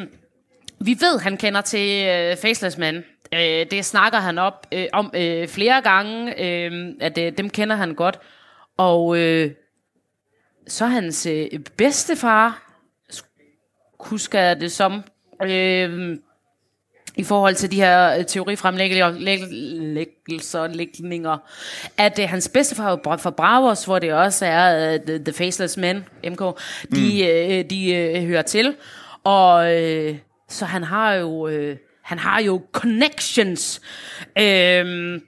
[0.80, 3.04] vi ved, han kender til øh, Faceless Man.
[3.36, 7.76] Øh, det snakker han op øh, om øh, flere gange, øh, at øh, dem kender
[7.76, 8.20] han godt.
[8.78, 9.52] Og øh,
[10.68, 12.72] så hans øh, bedstefar,
[14.00, 15.04] husker jeg det som,
[15.44, 16.18] øh,
[17.18, 21.38] i forhold til de her øh, teorifremlæggelser, lægninger,
[21.98, 26.42] at øh, hans bedstefar fra Bravos, hvor det også er øh, The, Faceless Men, MK,
[26.96, 28.76] de, øh, de øh, hører til.
[29.24, 30.18] Og øh,
[30.50, 33.82] så han har jo, øh, han har jo connections.
[34.38, 35.22] Øh,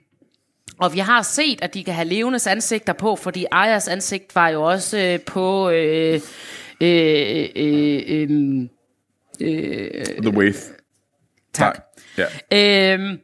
[0.78, 4.48] og vi har set, at de kan have levendes ansigter på, fordi Ayas ansigt var
[4.48, 5.70] jo også øh, på...
[5.70, 6.20] Øh,
[6.80, 8.68] øh, øh,
[9.40, 10.58] øh, The Wraith.
[11.52, 11.84] tak.
[12.18, 12.24] Ja,
[12.92, 13.18] Øhm,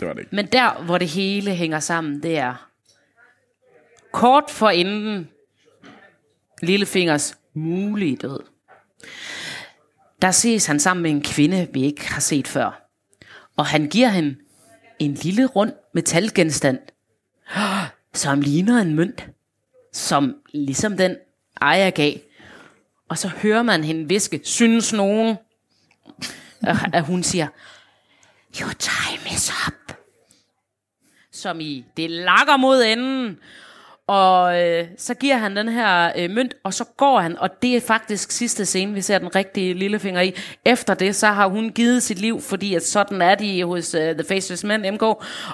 [0.00, 0.36] det var det ikke.
[0.36, 2.70] men der, hvor det hele hænger sammen, det er
[4.12, 5.28] kort for inden
[6.62, 8.40] Lillefingers mulige død.
[10.22, 12.88] Der ses han sammen med en kvinde, vi ikke har set før.
[13.56, 14.36] Og han giver hende
[14.98, 16.78] en lille rund metalgenstand,
[18.14, 19.26] som ligner en mønt,
[19.92, 21.16] som ligesom den
[21.60, 22.12] ejer gav.
[23.08, 25.36] Og så hører man hende viske, synes nogen,
[26.92, 27.46] at- hun siger,
[28.60, 29.96] Your time is up.
[31.32, 33.38] Som i, det lakker mod enden.
[34.08, 37.76] Og øh, så giver han den her øh, mønt, og så går han, og det
[37.76, 40.34] er faktisk sidste scene, vi ser den rigtige lillefinger i.
[40.64, 44.00] Efter det, så har hun givet sit liv, fordi at sådan er de hos uh,
[44.00, 45.02] The Faceless Men, MK,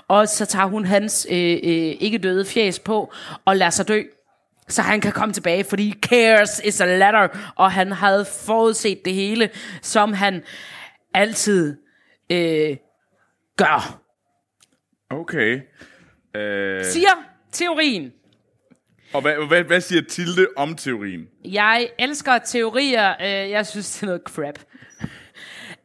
[0.08, 3.12] og så tager hun hans øh, øh, ikke døde fjes på,
[3.44, 4.02] og lader sig dø
[4.68, 9.14] så han kan komme tilbage, fordi cares is a letter, og han havde forudset det
[9.14, 9.50] hele,
[9.82, 10.42] som han
[11.14, 11.76] altid
[12.30, 12.76] øh,
[13.56, 14.00] gør.
[15.10, 15.60] Okay.
[16.36, 18.12] Øh, Siger teorien.
[19.14, 21.26] Og hvad, hvad, hvad siger Tilde om teorien?
[21.44, 23.10] Jeg elsker teorier.
[23.20, 24.58] Øh, jeg synes, det er noget crap.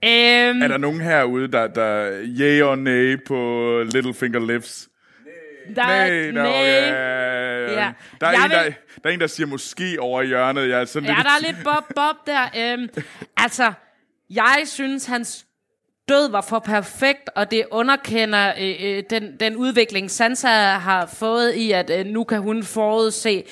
[0.04, 4.90] Øhm, Er der nogen herude, der, der yay or nay på Littlefinger Lips?
[5.76, 6.44] der, Nej, nej.
[6.52, 7.92] ja.
[8.22, 10.70] Der, er Jeg en, der, vil- der er en, der siger måske over hjørnet.
[10.70, 11.26] Jeg er sådan Ja, lidt...
[11.26, 12.74] der er lidt bob bob der.
[12.74, 12.90] Øhm,
[13.38, 13.74] altså,
[14.30, 15.46] jeg synes, hans
[16.10, 21.54] død var for perfekt, og det underkender øh, øh, den, den udvikling, Sansa har fået
[21.54, 23.44] i, at øh, nu kan hun forudse,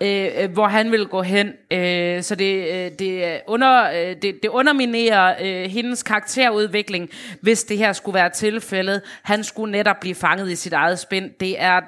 [0.00, 1.52] øh, øh, hvor han vil gå hen.
[1.70, 7.78] Øh, så det, øh, det, under, øh, det, det underminerer øh, hendes karakterudvikling, hvis det
[7.78, 9.02] her skulle være tilfældet.
[9.22, 11.30] Han skulle netop blive fanget i sit eget spind.
[11.40, 11.80] Det er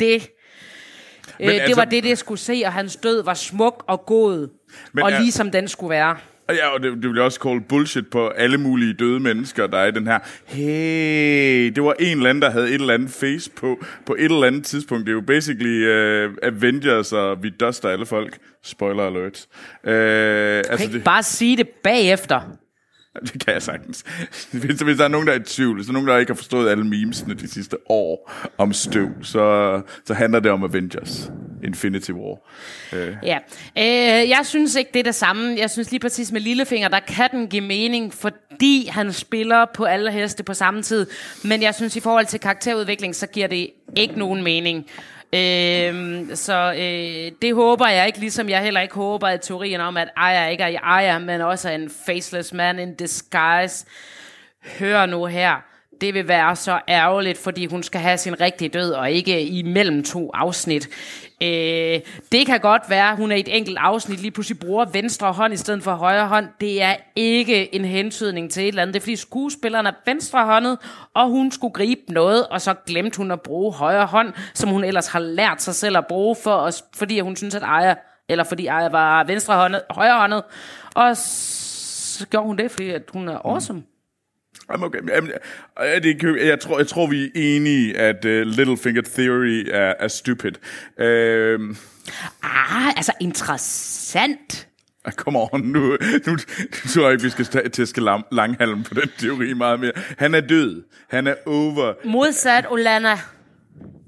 [0.00, 0.28] det.
[1.40, 4.48] Øh, altså- det var det, det skulle se, og hans død var smuk og god,
[4.92, 6.16] Men og er- ligesom den skulle være.
[6.48, 9.78] Og ja, og det, det bliver også kalde bullshit på alle mulige døde mennesker, der
[9.78, 10.18] er i den her.
[10.46, 14.24] Hey, det var en eller anden, der havde et eller andet face på, på et
[14.24, 15.06] eller andet tidspunkt.
[15.06, 15.82] Det er jo basically
[16.26, 18.38] uh, Avengers, og vi duster alle folk.
[18.62, 19.46] Spoiler alert.
[19.84, 19.90] Uh,
[20.72, 22.40] altså, det, bare sige det bagefter.
[23.22, 24.04] Det kan jeg sagtens.
[24.52, 26.36] Hvis, hvis der er nogen, der er i tvivl, så er nogen, der ikke har
[26.36, 31.30] forstået alle memesene de sidste år om støv, så, så handler det om Avengers.
[31.64, 32.38] Infinity War.
[32.92, 33.16] Øh.
[33.22, 33.38] Ja,
[33.78, 35.56] øh, jeg synes ikke, det er det samme.
[35.58, 39.84] Jeg synes lige præcis med Lillefinger, der kan den give mening, fordi han spiller på
[39.84, 41.06] alle heste på samme tid.
[41.44, 44.86] Men jeg synes, i forhold til karakterudvikling, så giver det ikke nogen mening.
[45.34, 49.96] Øh, så øh, det håber jeg ikke, ligesom jeg heller ikke håber, at teorien om,
[49.96, 53.86] at Aya ikke er Aya, men også er en faceless man in disguise.
[54.78, 55.54] Hør nu her.
[56.00, 60.04] Det vil være så ærgerligt, fordi hun skal have sin rigtige død, og ikke imellem
[60.04, 60.88] to afsnit.
[61.44, 62.00] Øh,
[62.32, 65.54] det kan godt være, hun er i et enkelt afsnit lige pludselig bruger venstre hånd
[65.54, 66.48] i stedet for højre hånd.
[66.60, 68.94] Det er ikke en hentydning til et eller andet.
[68.94, 70.78] Det er fordi skuespilleren er venstrehåndet,
[71.14, 74.84] og hun skulle gribe noget, og så glemte hun at bruge højre hånd, som hun
[74.84, 77.94] ellers har lært sig selv at bruge, for os, fordi hun synes, at ejer,
[78.28, 80.42] eller fordi ejer var venstrehåndet, højrehåndet.
[80.94, 83.78] Og så gjorde hun det, fordi at hun er awesome.
[83.78, 83.86] Mm.
[84.70, 84.98] Jamen, okay.
[85.08, 85.30] Jamen,
[86.02, 90.52] det, jeg, tror, jeg tror, vi er enige, at uh, Littlefinger Theory er, er stupid.
[90.98, 91.76] Uh,
[92.42, 94.68] ah, altså interessant.
[95.16, 95.96] Kom on, nu, nu,
[96.26, 96.36] nu
[96.88, 99.92] tror jeg ikke, vi skal tæske lang, langhalm på den teori meget mere.
[100.18, 100.84] Han er død.
[101.08, 101.94] Han er over.
[102.04, 103.18] Modsat Olana.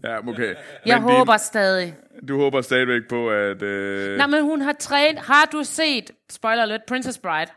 [0.05, 0.55] Ja, okay.
[0.87, 1.95] Jeg men håber din, stadig.
[2.29, 3.63] Du håber stadigvæk på, at...
[3.63, 4.17] Uh...
[4.17, 5.23] Nej, men hun har trænet...
[5.23, 7.51] Har du set, spoiler alert, Princess Bride?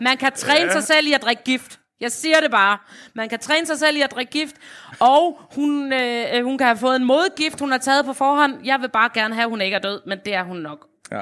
[0.00, 0.72] Man kan træne ja.
[0.72, 1.80] sig selv i at drikke gift.
[2.00, 2.78] Jeg siger det bare.
[3.14, 4.56] Man kan træne sig selv i at drikke gift,
[5.00, 8.54] og hun, øh, hun kan have fået en modgift, hun har taget på forhånd.
[8.64, 10.86] Jeg vil bare gerne have, at hun ikke er død, men det er hun nok.
[11.12, 11.20] Ja.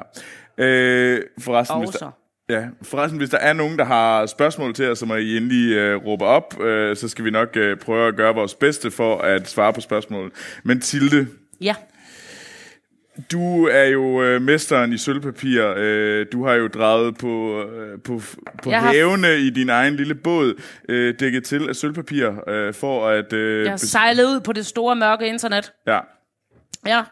[0.59, 2.11] Øh, forresten, hvis der,
[2.49, 5.73] ja, forresten, hvis der er nogen, der har spørgsmål til os, så må I endelig
[5.73, 6.61] øh, råbe op.
[6.61, 9.81] Øh, så skal vi nok øh, prøve at gøre vores bedste for at svare på
[9.81, 10.33] spørgsmål.
[10.65, 11.27] Men Tilde,
[11.61, 11.75] ja.
[13.33, 15.75] Du er jo øh, mesteren i sølvpapir.
[15.77, 18.21] Øh, du har jo drejet på, øh, på,
[18.63, 19.35] på havene har...
[19.35, 23.33] i din egen lille båd, øh, dækket til af sølvpapir, øh, for at...
[23.33, 25.73] Øh, jeg har sejlet ud på det store mørke internet.
[25.87, 25.99] Ja.
[26.87, 27.03] Ja.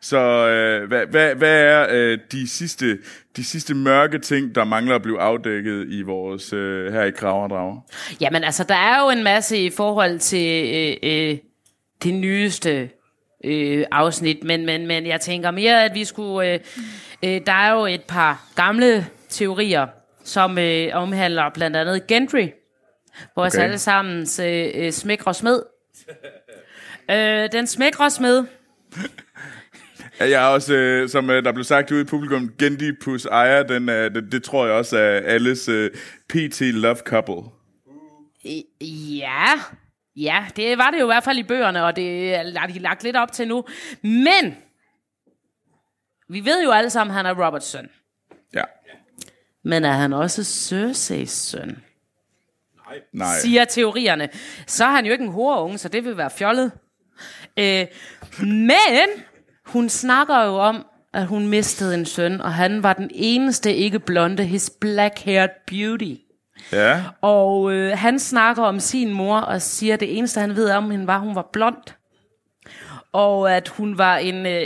[0.00, 2.98] Så øh, hvad, hvad, hvad er øh, de, sidste,
[3.36, 7.80] de sidste mørke ting, der mangler at blive afdækket i vores øh, her i Kraverdrager?
[8.20, 11.38] Jamen altså, der er jo en masse i forhold til øh, øh,
[12.02, 12.90] det nyeste
[13.44, 16.52] øh, afsnit, men, men, men jeg tænker mere, at vi skulle...
[16.52, 16.60] Øh,
[17.24, 19.86] øh, der er jo et par gamle teorier,
[20.24, 22.48] som øh, omhandler blandt andet Gendry,
[23.36, 23.64] vores okay.
[23.64, 25.62] allesammens øh, øh, smækre smed.
[27.10, 28.44] øh, den smækre smed.
[30.20, 33.62] Jeg er også, øh, som øh, der blev sagt ude i publikum, Gendy plus Aya,
[33.62, 35.90] den, øh, det, det tror jeg også er alles øh,
[36.28, 37.42] PT love couple.
[39.18, 39.46] Ja,
[40.16, 43.02] Ja, det var det jo i hvert fald i bøgerne, og det er de lagt
[43.02, 43.64] lidt op til nu.
[44.02, 44.56] Men,
[46.28, 47.90] vi ved jo alle sammen, at han er Roberts søn.
[48.54, 48.64] Ja.
[49.64, 51.82] Men er han også Cerseis søn?
[52.86, 53.00] Nej.
[53.12, 53.38] Nej.
[53.38, 54.28] Siger teorierne.
[54.66, 56.72] Så er han jo ikke en unge, så det vil være fjollet.
[57.56, 57.86] Øh,
[58.42, 59.08] men,
[59.66, 63.98] hun snakker jo om, at hun mistede en søn, og han var den eneste ikke
[63.98, 66.14] blonde, his black-haired beauty.
[66.72, 67.02] Ja.
[67.20, 70.90] Og øh, han snakker om sin mor og siger, at det eneste, han ved om
[70.90, 71.94] hende, var, at hun var blond.
[73.12, 74.62] Og at hun var en øh,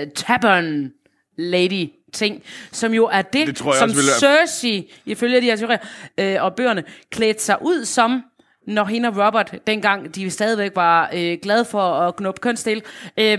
[0.00, 0.92] øh tabern
[1.36, 5.78] lady ting, som jo er det, det som Cersei, ifølge de her teorier
[6.18, 8.22] øh, og bøgerne, klædte sig ud som,
[8.66, 12.82] når hende og Robert, dengang de stadigvæk var øh, glade for at knuppe kønsdel,
[13.18, 13.38] øh,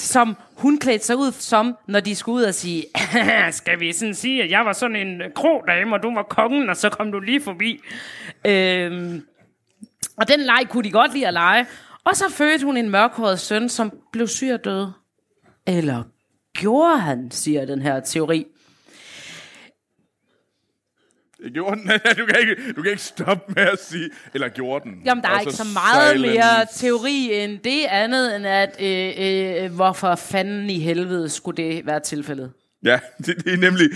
[0.00, 2.84] som hun klædte sig ud som, når de skulle ud og sige,
[3.50, 6.70] skal vi sådan sige, at jeg var sådan en øh, krodame, og du var kongen,
[6.70, 7.80] og så kom du lige forbi.
[8.46, 9.26] Øhm,
[10.16, 11.66] og den leg kunne de godt lide at lege.
[12.04, 14.86] Og så fødte hun en mørkhåret søn, som blev syg og død.
[15.66, 16.02] Eller
[16.54, 18.46] gjorde han, siger den her teori.
[21.52, 21.86] Gjorde den?
[22.18, 25.02] Du kan, ikke, du kan ikke stoppe med at sige, eller gjorde den?
[25.04, 26.38] Jamen, der er ikke så meget silence.
[26.38, 31.86] mere teori end det andet, end at, øh, øh, hvorfor fanden i helvede skulle det
[31.86, 32.52] være tilfældet?
[32.84, 33.90] Ja, det, det er nemlig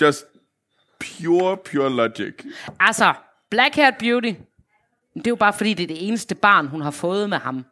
[0.00, 0.24] just
[1.00, 2.34] pure, pure logic.
[2.80, 3.14] Altså,
[3.50, 4.32] Black Haired Beauty,
[5.14, 7.64] det er jo bare fordi, det er det eneste barn, hun har fået med ham.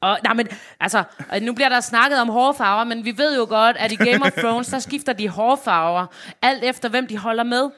[0.00, 0.48] Og, nej, men,
[0.80, 1.04] altså,
[1.42, 4.32] nu bliver der snakket om hårfarver, men vi ved jo godt, at i Game of
[4.32, 6.06] Thrones, der skifter de hårfarver,
[6.42, 7.70] alt efter hvem de holder med.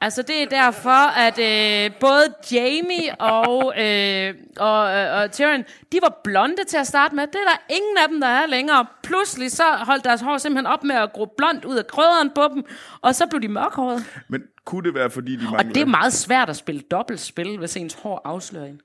[0.00, 5.98] Altså, det er derfor, at øh, både Jamie og, øh, og, øh, og Tyrion, de
[6.02, 7.26] var blonde til at starte med.
[7.26, 8.86] Det er der ingen af dem, der er længere.
[9.02, 12.48] Pludselig så holdt deres hår simpelthen op med at gro blond ud af krødderen på
[12.54, 12.64] dem,
[13.02, 14.04] og så blev de mørkhårede.
[14.28, 15.72] Men kunne det være, fordi de Og mangler...
[15.72, 18.80] det er meget svært at spille dobbeltspil, hvis ens hår afslører en.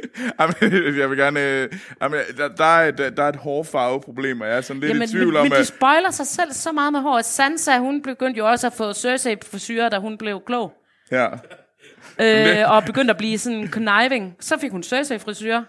[0.40, 1.40] Jamen, jeg vil gerne...
[1.40, 1.68] øh,
[2.02, 5.02] Jamen, der, der, er et, der er et hårfarveproblem, og jeg er sådan lidt Jamen,
[5.02, 5.66] i tvivl men, om, men de at...
[5.66, 7.20] spoiler sig selv så meget med hår.
[7.22, 10.72] Sansa, hun begyndte jo også at få Cersei frisyrer, da hun blev klog.
[11.10, 11.28] Ja.
[12.20, 14.36] Øh, og begyndte at blive sådan conniving.
[14.40, 15.62] Så fik hun Cersei frisyrer.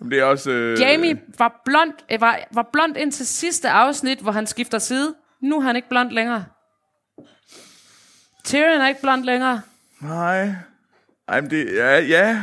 [0.00, 0.50] Men det er også...
[0.50, 5.14] Øh, Jamie var blond, øh, var, var blond indtil sidste afsnit, hvor han skifter side.
[5.42, 6.44] Nu er han ikke blond længere.
[8.44, 9.60] Tyrion er ikke blond længere.
[10.00, 10.48] Nej.
[11.28, 11.74] Ej, men det...
[11.74, 12.40] Ja, ja.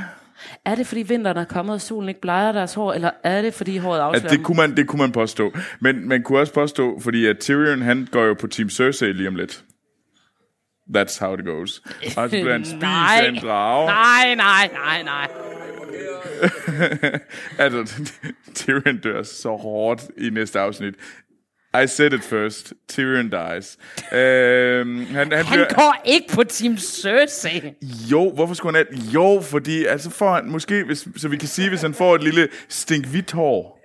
[0.65, 3.53] Er det, fordi vinteren er kommet, og solen ikke bleger deres hår, eller er det,
[3.53, 5.51] fordi håret afslører Altså, det, kunne man, det kunne man påstå.
[5.79, 9.27] Men man kunne også påstå, fordi at Tyrion, han går jo på Team Cersei lige
[9.27, 9.63] om lidt.
[10.97, 11.81] That's how it goes.
[12.05, 13.87] Og så bliver han spist af en drage.
[13.87, 15.27] Nej, nej, nej, nej.
[17.57, 18.11] Altså,
[18.55, 20.95] Tyrion dør så hårdt i næste afsnit.
[21.73, 22.73] I said it first.
[22.87, 23.77] Tyrion dies.
[24.11, 27.73] Øhm, han, han, Han bliver, går ikke på Team Cersei.
[28.11, 31.47] Jo, hvorfor skulle han have Jo, fordi altså får han måske, hvis, så vi kan
[31.47, 33.81] sige, hvis han får et lille stink hvidt hår.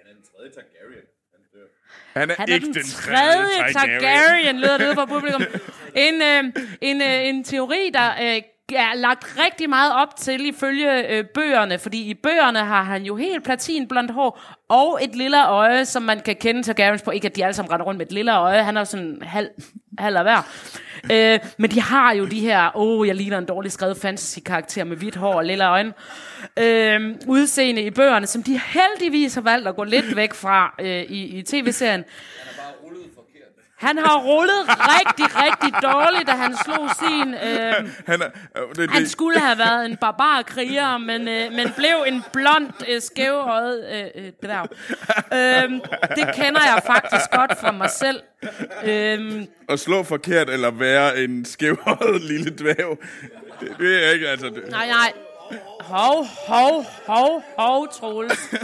[2.16, 5.42] Han er Han er ikke den, den tredje Targaryen, lyder det ud fra publikum.
[5.96, 6.44] En, øh,
[6.80, 8.42] en, øh, en teori, der øh,
[8.74, 13.16] er lagt rigtig meget op til ifølge øh, bøgerne, fordi i bøgerne har han jo
[13.16, 17.10] helt platin blondt hår og et lille øje, som man kan kende Targaryens på.
[17.10, 19.48] Ikke at de alle sammen render rundt med et lille øje, han er sådan halv,
[19.98, 20.42] halv af hver.
[21.12, 24.84] Øh, men de har jo de her, åh, oh, jeg ligner en dårlig skrevet fantasy-karakter
[24.84, 25.92] med hvidt hår og lille øjne,
[26.56, 31.02] øh, udseende i bøgerne, som de heldigvis har valgt at gå lidt væk fra øh,
[31.02, 32.04] i, i tv-serien.
[33.76, 37.34] Han har rullet rigtig, rigtig dårligt, da han slog sin...
[37.34, 37.74] Øh,
[38.06, 42.24] Han, er, øh, det, han skulle have været en barbarkriger, men, øh, men blev en
[42.32, 44.68] blond, øh, skævøjet øh, øh, dværg.
[45.32, 45.70] Øh,
[46.16, 48.20] det kender jeg faktisk godt fra mig selv.
[48.84, 52.98] Øh, at slå forkert eller være en skævhøjet lille dværg,
[53.60, 54.46] det, det er ikke, altså...
[54.46, 55.12] Det, nej, nej.
[55.80, 58.54] Hov, hov, hov, hov, Troels.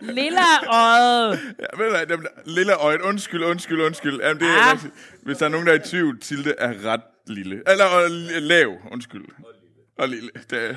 [0.00, 1.40] Lilla øjet.
[1.60, 4.20] ja, ved du dem, lille øjet, undskyld, undskyld, undskyld.
[4.22, 4.78] Jamen, det er Ah.
[5.22, 7.62] Hvis der er nogen, der er i tvivl, Tilde er ret lille.
[7.66, 9.24] Eller og, lav, undskyld.
[9.98, 10.30] Og lille.
[10.50, 10.74] Det er,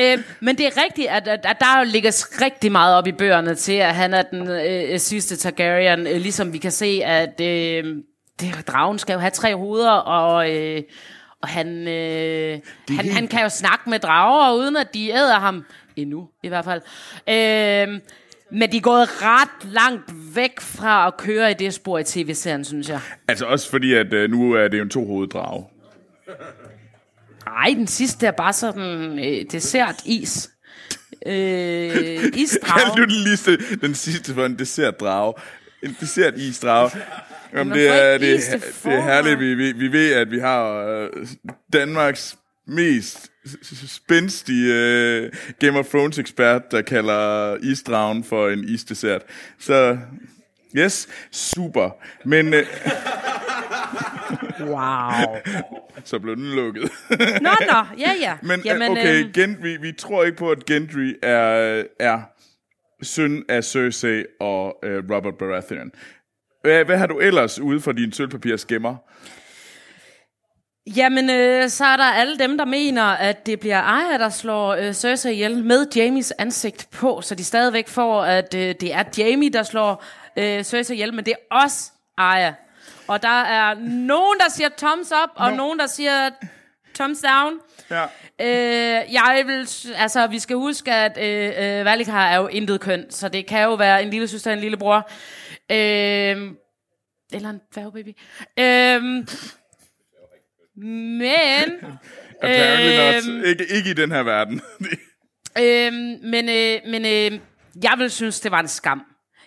[0.00, 2.10] Øh, men det er rigtigt, at, at, at der ligger
[2.44, 6.06] rigtig meget op i bøgerne til, at han er den øh, sidste Targaryen.
[6.06, 7.84] Øh, ligesom vi kan se, at øh,
[8.40, 10.82] det, dragen skal jo have tre hoveder, og, øh,
[11.42, 15.64] og han, øh, han, han kan jo snakke med drager, uden at de æder ham.
[15.96, 16.82] Endnu, i hvert fald.
[17.28, 18.00] Øh,
[18.58, 22.64] men de er gået ret langt væk fra at køre i det spor i tv-serien,
[22.64, 23.00] synes jeg.
[23.28, 25.64] altså også fordi, at øh, nu er det jo en to drage.
[27.46, 30.50] Ej, den sidste er bare sådan øh, dessert-is.
[31.26, 31.34] Øh,
[32.44, 32.96] isdrage.
[32.96, 35.34] Kald den, lige, den sidste for en dessertdrage.
[35.82, 36.90] En dessert-isdrage.
[37.54, 40.86] Jamen, det, er, det, er, det er herligt, vi, vi, vi ved, at vi har
[40.86, 41.10] øh,
[41.72, 48.64] Danmarks mest s- s- spændstige øh, Game of Thrones ekspert, der kalder isdragen for en
[48.68, 49.22] isdessert.
[49.58, 49.98] Så,
[50.76, 51.90] yes, super.
[52.24, 52.66] Men øh,
[54.60, 55.36] Wow.
[56.04, 56.82] så blev den lukket.
[57.10, 58.36] Nå, nå, ja, ja.
[58.42, 62.20] Men Jamen, Jamen, okay, øhm, Gen, vi, tror ikke på, at Gendry er, er
[63.02, 65.90] søn af Cersei og øh, Robert Baratheon.
[66.62, 68.96] Hvad, hvad har du ellers ude for dine sølvpapirsgemmer?
[70.86, 74.74] Jamen, øh, så er der alle dem, der mener, at det bliver Arya, der slår
[74.74, 79.04] øh, Cersei ihjel med Jamies ansigt på, så de stadigvæk får, at øh, det er
[79.18, 80.04] Jamie, der slår
[80.36, 82.54] øh, Cersei ihjel, men det er også Arya.
[83.08, 85.56] Og der er nogen, der siger thumbs up, og Nå.
[85.56, 86.30] nogen, der siger
[86.94, 87.60] thumbs down.
[87.90, 88.04] Ja.
[88.40, 93.10] Øh, jeg vil, altså, vi skal huske, at øh, øh, Valikar er jo intet køn,
[93.10, 95.10] så det kan jo være en lille søster en lille bror.
[95.70, 96.52] Øh,
[97.32, 98.16] eller en dværgbaby.
[98.58, 99.26] Øh,
[100.76, 101.64] men...
[102.42, 103.36] Apparently Øhm.
[103.38, 103.46] not.
[103.46, 104.60] Ikke, ikke i den her verden.
[105.58, 107.40] Øhm, men øh, men øh,
[107.82, 109.02] jeg vil synes, det var en skam.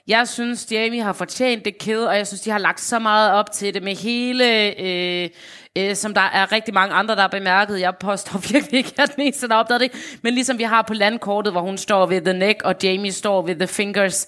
[0.07, 3.31] Jeg synes, Jamie har fortjent det kæde, og jeg synes, de har lagt så meget
[3.33, 5.29] op til det med hele, øh,
[5.77, 7.79] øh, som der er rigtig mange andre, der har bemærket.
[7.79, 10.19] Jeg påstår virkelig ikke, at den eneste, der har opdaget det.
[10.23, 13.41] Men ligesom vi har på landkortet, hvor hun står ved the neck, og Jamie står
[13.41, 14.27] ved the fingers.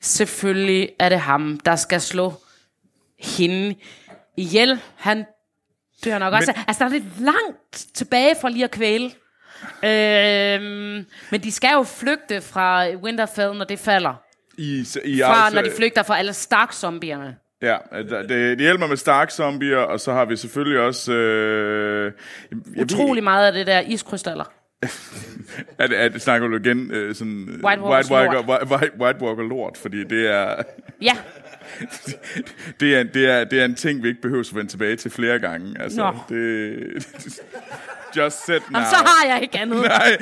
[0.00, 2.32] Selvfølgelig er det ham, der skal slå
[3.20, 3.74] hende
[4.36, 4.80] ihjel.
[4.96, 5.24] Han
[6.04, 6.52] dør nok også.
[6.68, 9.10] Altså, der er lidt langt tilbage for lige at kvæle.
[9.84, 14.14] Øhm, men de skal jo flygte fra Winterfell, når det falder.
[14.58, 17.36] I, i Fra, altså, når de flygter fra alle Stark-zombierne.
[17.62, 21.12] Ja, det, det, hjælper med Stark-zombier, og så har vi selvfølgelig også...
[21.12, 22.12] Øh,
[22.76, 24.44] jeg, Utrolig meget af det der iskrystaller.
[25.78, 27.60] er det, er snakker du igen øh, sådan...
[27.64, 30.62] White Walkers White, Walker, White, White Walker lort, fordi det er...
[31.02, 31.16] Ja,
[32.80, 35.10] det er, det, er, det er en ting, vi ikke behøver at vende tilbage til
[35.10, 35.82] flere gange.
[35.82, 36.18] Altså, Nå.
[36.28, 37.06] det,
[38.16, 38.80] just set now.
[38.80, 39.82] Jamen, så har jeg ikke andet.
[39.82, 40.16] Nej,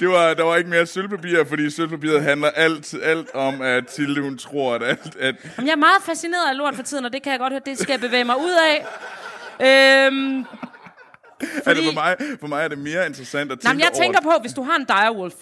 [0.00, 4.20] det var, der var ikke mere sølvpapir, fordi sølvpapiret handler alt, alt om, at Tilde,
[4.20, 5.16] hun tror, at alt...
[5.20, 7.52] At, Jamen, jeg er meget fascineret af lort for tiden, og det kan jeg godt
[7.52, 8.86] høre, det skal jeg bevæge mig ud af.
[9.60, 10.44] Øhm,
[11.66, 14.02] altså, for, mig, for mig er det mere interessant at tænke nej, men jeg over...
[14.02, 15.34] tænker på, hvis du har en direwolf,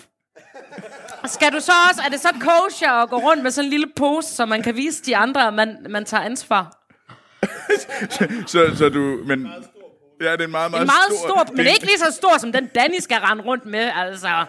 [1.26, 3.86] skal du så også, er det så kosher at gå rundt med sådan en lille
[3.96, 6.74] pose, så man kan vise de andre, at man, man tager ansvar?
[8.46, 9.20] Så, så du...
[9.26, 9.48] Men,
[10.20, 12.38] ja, det er en meget, meget, En meget stor, det men ikke lige så stor,
[12.38, 14.44] som den Danny skal rende rundt med, altså.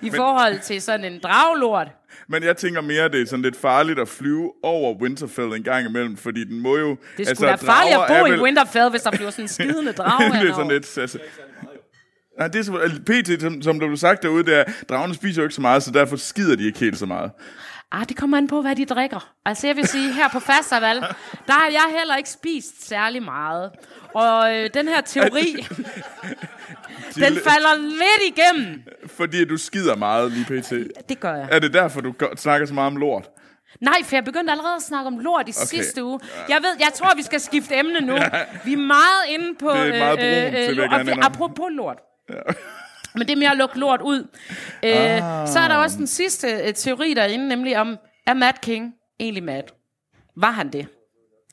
[0.00, 1.88] I forhold til sådan en draglort.
[2.28, 5.86] Men jeg tænker mere, det er sådan lidt farligt at flyve over Winterfell en gang
[5.86, 6.88] imellem, fordi den må jo...
[6.88, 9.48] Det skulle altså, være farligt at bo i vel- Winterfell, hvis der bliver sådan en
[9.58, 10.98] skidende drage det er sådan lidt...
[10.98, 11.18] Altså,
[12.38, 15.42] Nej, det er så, altså, PT, som, som der blev sagt derude, der, dragerne spiser
[15.42, 17.30] jo ikke så meget, så derfor skider de ikke helt så meget.
[17.92, 19.32] Ah, det kommer an på, hvad de drikker.
[19.44, 20.96] Altså, jeg vil sige, her på festival,
[21.48, 23.70] der har jeg heller ikke spist særlig meget.
[24.14, 25.44] Og øh, den her teori,
[27.24, 28.82] den falder lidt igennem.
[29.06, 30.70] Fordi du skider meget lige pt.
[31.08, 31.48] Det gør jeg.
[31.50, 33.30] Er det derfor, du snakker så meget om lort?
[33.80, 35.76] Nej, for jeg begyndte allerede at snakke om lort i okay.
[35.76, 36.20] sidste uge.
[36.48, 38.14] Jeg ved, jeg tror, vi skal skifte emne nu.
[38.64, 39.70] Vi er meget inde på...
[39.70, 41.98] Det er meget brunt, det vil jeg lort.
[42.28, 42.56] Lort.
[43.14, 44.28] Men det er mere at lukke lort ud.
[44.84, 47.96] Øh, så er der også den sidste øh, teori derinde, nemlig om,
[48.26, 49.74] er Matt King egentlig Matt?
[50.36, 50.86] Var han det?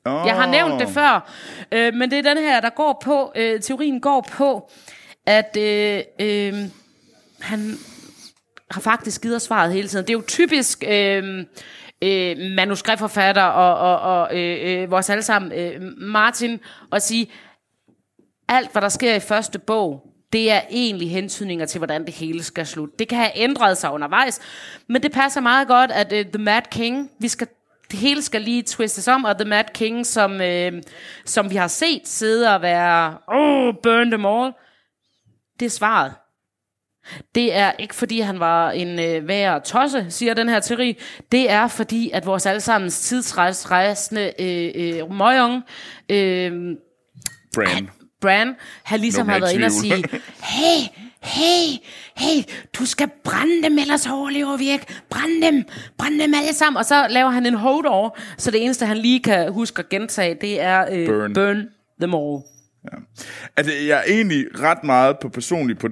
[0.05, 0.27] Oh.
[0.27, 1.31] Jeg har nævnt det før,
[1.71, 4.69] øh, men det er den her, der går på, øh, teorien går på,
[5.25, 6.53] at øh, øh,
[7.41, 7.77] han
[8.71, 10.07] har faktisk givet svaret hele tiden.
[10.07, 11.45] Det er jo typisk øh,
[12.01, 16.59] øh, manuskriptforfatter og, og, og øh, øh, vores allesammen øh, Martin
[16.91, 17.31] at sige,
[18.47, 22.43] alt hvad der sker i første bog, det er egentlig hentydninger til, hvordan det hele
[22.43, 22.95] skal slutte.
[22.99, 24.39] Det kan have ændret sig undervejs,
[24.87, 27.47] men det passer meget godt, at uh, The Mad King, vi skal,
[27.91, 30.83] det hele skal lige twistes om, og The Mad King, som, øh,
[31.25, 34.51] som vi har set sidde og være, oh, burn them all,
[35.59, 36.13] det er svaret.
[37.35, 40.97] Det er ikke fordi han var en øh, værre tosse, siger den her teori.
[41.31, 45.63] Det er fordi, at vores allesammens tidsrejsende øh, øh, møgung,
[46.09, 46.75] øh,
[47.55, 47.89] Bran.
[48.21, 50.03] Bran, han ligesom Nogen har været inde og sige,
[50.43, 50.87] hey,
[51.23, 51.77] hey,
[52.17, 52.43] hey,
[52.79, 54.85] du skal brænde dem, ellers overlever vi ikke.
[55.09, 55.63] Brænd dem,
[55.97, 56.77] brænd dem alle sammen.
[56.77, 59.89] Og så laver han en hold over, så det eneste, han lige kan huske at
[59.89, 61.33] gentage, det er øh, Burn.
[61.33, 61.67] burn
[61.99, 62.41] them all.
[63.57, 65.87] Altså, jeg er egentlig ret meget på personligt på,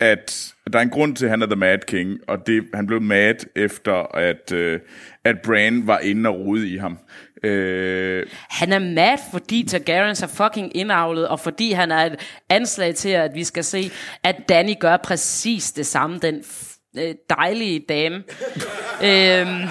[0.00, 2.86] at der er en grund til, at han er The Mad King, og det, han
[2.86, 4.80] blev mad efter, at, øh,
[5.24, 6.98] at Bran var inde og rode i ham.
[7.42, 12.94] Øh, Han er mad, fordi Targaryens er fucking indavlet, og fordi han er et anslag
[12.94, 13.90] til, at vi skal se,
[14.24, 16.44] at Danny gør præcis det samme, den
[16.98, 18.16] øh, dejlige dame.
[19.06, 19.68] øhm,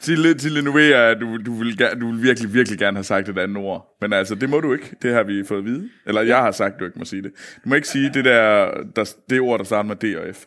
[0.00, 3.04] Tille, Tille, nu ved jeg, at du, du, vil, du vil virkelig, virkelig gerne have
[3.04, 3.96] sagt et andet ord.
[4.00, 4.96] Men altså, det må du ikke.
[5.02, 5.88] Det har vi fået at vide.
[6.06, 7.30] Eller jeg har sagt, du ikke må sige det.
[7.64, 10.44] Du må ikke sige det der, der det ord, der starter med D og F.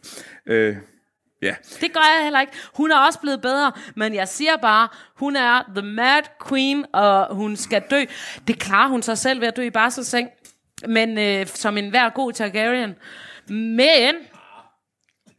[0.47, 0.75] Øh,
[1.43, 1.55] ja.
[1.81, 2.53] Det gør jeg heller ikke.
[2.73, 7.35] Hun er også blevet bedre, men jeg siger bare, hun er the mad queen, og
[7.35, 8.03] hun skal dø.
[8.47, 10.29] Det klarer hun sig selv ved at dø i barselseng,
[10.87, 12.95] men øh, som en hver god Targaryen.
[13.49, 14.15] Men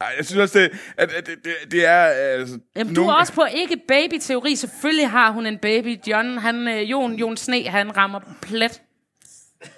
[0.00, 2.04] Ej, jeg synes også, det, at, at det, det, det er...
[2.04, 4.56] Altså, jamen, du er også på ikke baby-teori.
[4.56, 5.96] Selvfølgelig har hun en baby.
[6.06, 8.82] John, han, øh, Jon, Jon Sne, han rammer plet.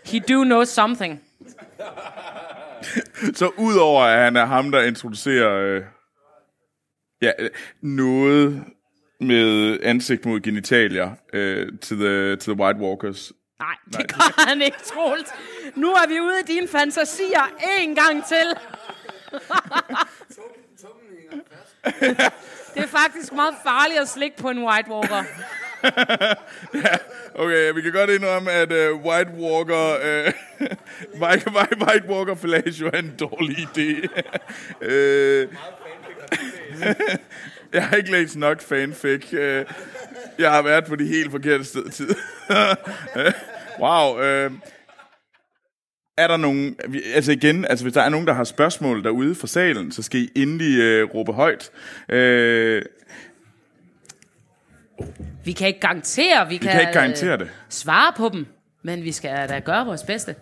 [0.04, 1.20] He do know something.
[3.34, 5.82] Så udover at han er ham, der introducerer øh,
[7.22, 7.50] ja, øh,
[7.82, 8.64] noget
[9.20, 13.32] med ansigt mod genitalier øh, til, the, til the White Walkers.
[13.58, 15.30] Nej, det gør han ikke, Troels.
[15.74, 18.46] Nu er vi ude i dine fantasier en gang til.
[22.74, 25.24] det er faktisk meget farligt at slikke på en White Walker.
[27.38, 30.32] Okay, vi kan godt indrømme, at uh, White Walker, uh,
[31.22, 34.08] White, White, White Walker fellatio er en dårlig idé.
[34.90, 35.54] uh,
[37.74, 39.32] jeg har ikke læst nok fanfic.
[39.32, 39.38] Uh,
[40.38, 42.08] jeg har været på de helt forkerte sted tid.
[43.82, 44.14] wow.
[44.14, 44.52] Uh,
[46.18, 46.76] er der nogen,
[47.14, 50.20] altså igen, altså hvis der er nogen, der har spørgsmål derude fra salen, så skal
[50.20, 51.70] I endelig uh, råbe højt.
[52.08, 52.82] Uh,
[55.44, 57.50] Vi kan ikke garantere, vi, vi kan ikke garantere det.
[57.68, 58.46] svare på dem,
[58.82, 60.34] men vi skal da gøre vores bedste.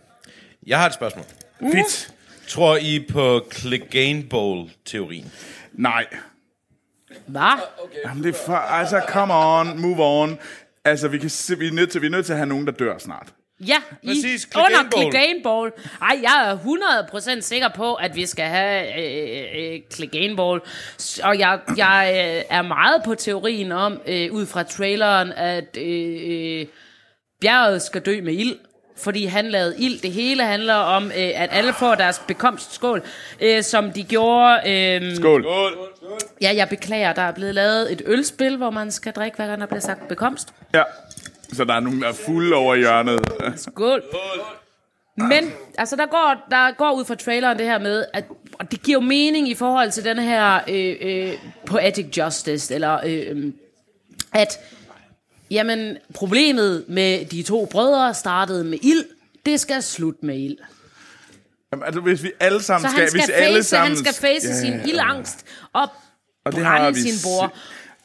[0.66, 1.24] Jeg har et spørgsmål.
[1.72, 2.12] Fedt.
[2.48, 5.32] Tror I på Clegane Bowl-teorien?
[5.74, 6.06] Nej.
[7.26, 7.60] Hvad?
[8.04, 10.38] Jamen, det er for, altså, come on, move on.
[10.84, 12.72] Altså, vi, kan vi, er nødt til, vi er nødt til at have nogen, der
[12.72, 13.32] dør snart.
[13.60, 15.12] Ja, Præcis, i, Clegane under Bowl.
[15.12, 15.72] Clegane Bowl.
[16.02, 16.56] Ej, jeg er
[17.36, 19.80] 100% sikker på, at vi skal have øh, øh.
[20.98, 25.76] S- Og jeg, jeg øh, er meget på teorien om, øh, ud fra traileren, at
[25.80, 26.66] øh, øh,
[27.40, 28.56] bjerget skal dø med ild.
[28.96, 30.00] Fordi han lavede ild.
[30.00, 33.02] Det hele handler om, øh, at alle får deres bekomstskål,
[33.40, 34.70] øh, som de gjorde...
[34.70, 35.46] Øh, Skål.
[36.40, 39.60] ja, jeg beklager, der er blevet lavet et ølspil, hvor man skal drikke, hver gang
[39.60, 40.48] der bliver sagt bekomst.
[40.74, 40.82] Ja.
[41.52, 43.20] Så der er nogen, der er fulde over hjørnet.
[43.56, 44.02] Skål.
[45.16, 48.24] Men, altså, der går, der går ud fra traileren det her med, at
[48.58, 51.32] og det giver jo mening i forhold til den her øh, øh,
[51.66, 53.52] poetic justice, eller øh,
[54.32, 54.58] at,
[55.54, 59.04] jamen, problemet med de to brødre startede med ild,
[59.46, 60.56] det skal slutte med ild.
[61.72, 63.00] Jamen, altså, hvis vi alle sammen Så skal...
[63.00, 65.88] han skal, hvis alle face, sammen, han skal face Ja, sin ildangst og,
[66.44, 67.54] Og det har brænde vi sin bror.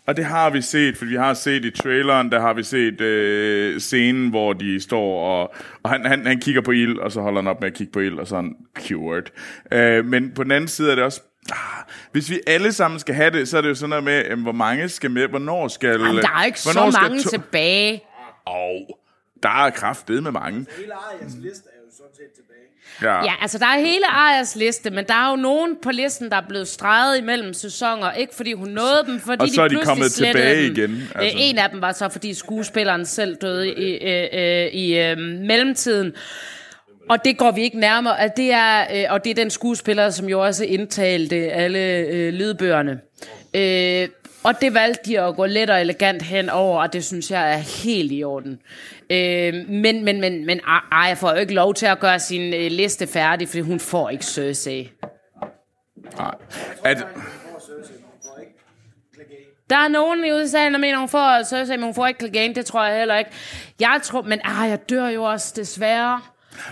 [0.06, 3.02] Og det har vi set, for vi har set i traileren, der har vi set
[3.02, 7.22] øh, scenen, hvor de står og, og han, han, han kigger på ild, og så
[7.22, 9.24] holder han op med at kigge på ild, og så han cured.
[9.72, 11.22] Øh, men på den anden side er det også,
[12.12, 14.42] hvis vi alle sammen skal have det, så er det jo sådan noget med, øh,
[14.42, 15.90] hvor mange skal med, hvornår skal...
[15.90, 18.04] Jamen, der er ikke så mange to- tilbage.
[18.48, 18.82] Åh,
[19.44, 20.66] der er kraftet med mange.
[20.78, 22.46] Hele Arias liste er jo sådan set tilbage.
[23.02, 23.24] Ja.
[23.24, 26.36] Ja, altså der er hele Arias liste, men der er jo nogen på listen, der
[26.38, 28.12] er blevet streget imellem sæsoner.
[28.12, 30.72] Ikke fordi hun nåede dem, fordi Og så er de kommet tilbage dem.
[30.76, 31.18] igen, Altså.
[31.18, 31.38] altså.
[31.42, 36.14] En af dem var så, fordi skuespilleren selv døde i, øh, øh, i øh, mellemtiden.
[37.10, 38.20] Og det går vi ikke nærmere.
[38.20, 42.34] At det er, øh, og det er den skuespiller, som jo også indtalte alle øh,
[42.34, 43.00] lydbøgerne.
[43.54, 44.10] Øh,
[44.44, 47.54] og det valgte de at gå let og elegant hen over, og det synes jeg
[47.54, 48.60] er helt i orden.
[49.10, 50.60] Øh, men men, men, men
[50.92, 54.10] Aya får jo ikke lov til at gøre sin øh, liste færdig, fordi hun får
[54.10, 54.92] ikke Cersei.
[56.18, 56.36] Nej.
[56.86, 56.98] At,
[59.70, 62.56] Der er nogen i USA, der mener, hun får Cersei, men hun får ikke Clegane.
[62.56, 63.32] Det tror jeg heller ikke.
[63.80, 66.22] Jeg tror, men Aya dør jo også desværre.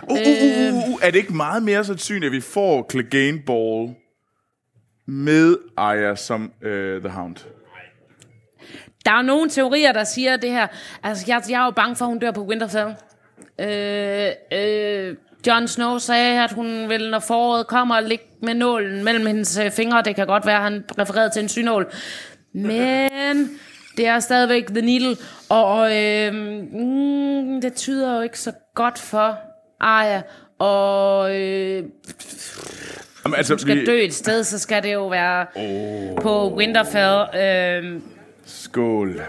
[0.04, 2.88] Uh, uh, uh, uh, uh, uh, er det ikke meget mere sandsynligt, at vi får
[2.92, 3.96] Clegane Ball
[5.08, 7.36] med Aya som uh, The Hound?
[9.06, 10.68] Der er nogle teorier, der siger det her.
[11.04, 12.96] Altså, jeg, jeg er jo bange for, at hun dør på Winterfell.
[13.60, 15.16] Øh, øh,
[15.48, 19.72] Jon Snow sagde, at hun vil, når foråret kommer, ligge med nålen mellem hendes øh,
[19.72, 20.02] fingre.
[20.02, 21.92] Det kan godt være, at han refererede til en synål.
[22.54, 23.60] Men
[23.98, 25.16] det er stadigvæk The Needle.
[25.50, 29.38] Og øh, mm, det tyder jo ikke så godt for
[29.80, 30.21] Arya.
[30.59, 31.84] Og øh,
[33.25, 36.21] Jamen, altså, skal dø et sted, så skal det jo være oh.
[36.21, 37.41] på Winterfell.
[37.41, 38.01] Øh,
[38.45, 39.21] Skål.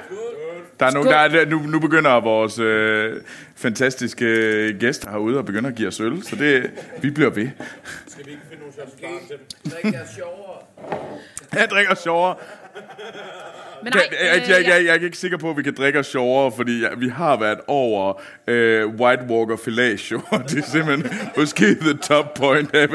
[0.81, 3.21] Der er nogen, der er, nu, nu begynder vores øh,
[3.57, 4.27] fantastiske
[4.81, 6.71] gæster herude at begynde at give os øl, så det,
[7.03, 7.49] vi bliver ved.
[8.07, 9.73] Skal vi ikke finde nogle shots barn til dem?
[9.73, 10.59] Drik jer sjovere.
[11.53, 12.37] Jeg drikker sjovere.
[13.83, 15.75] Men Jeg, nej, jeg, øh, jeg, jeg, jeg er ikke sikker på, at vi kan
[15.75, 20.21] drikke os sjovere, fordi ja, vi har været over øh, White Walker Fellatio.
[20.49, 22.73] Det er simpelthen måske the top point.
[22.73, 22.89] Jeg er,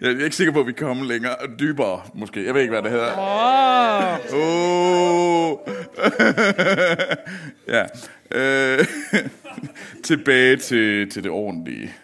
[0.00, 2.46] jeg er ikke sikker på, at vi kommer længere dybere, måske.
[2.46, 3.18] Jeg ved ikke, hvad det hedder.
[4.32, 4.50] Åh.
[5.42, 5.58] Oh.
[7.74, 7.84] ja.
[8.32, 8.86] Øh,
[10.04, 11.94] tilbage til, til det ordentlige.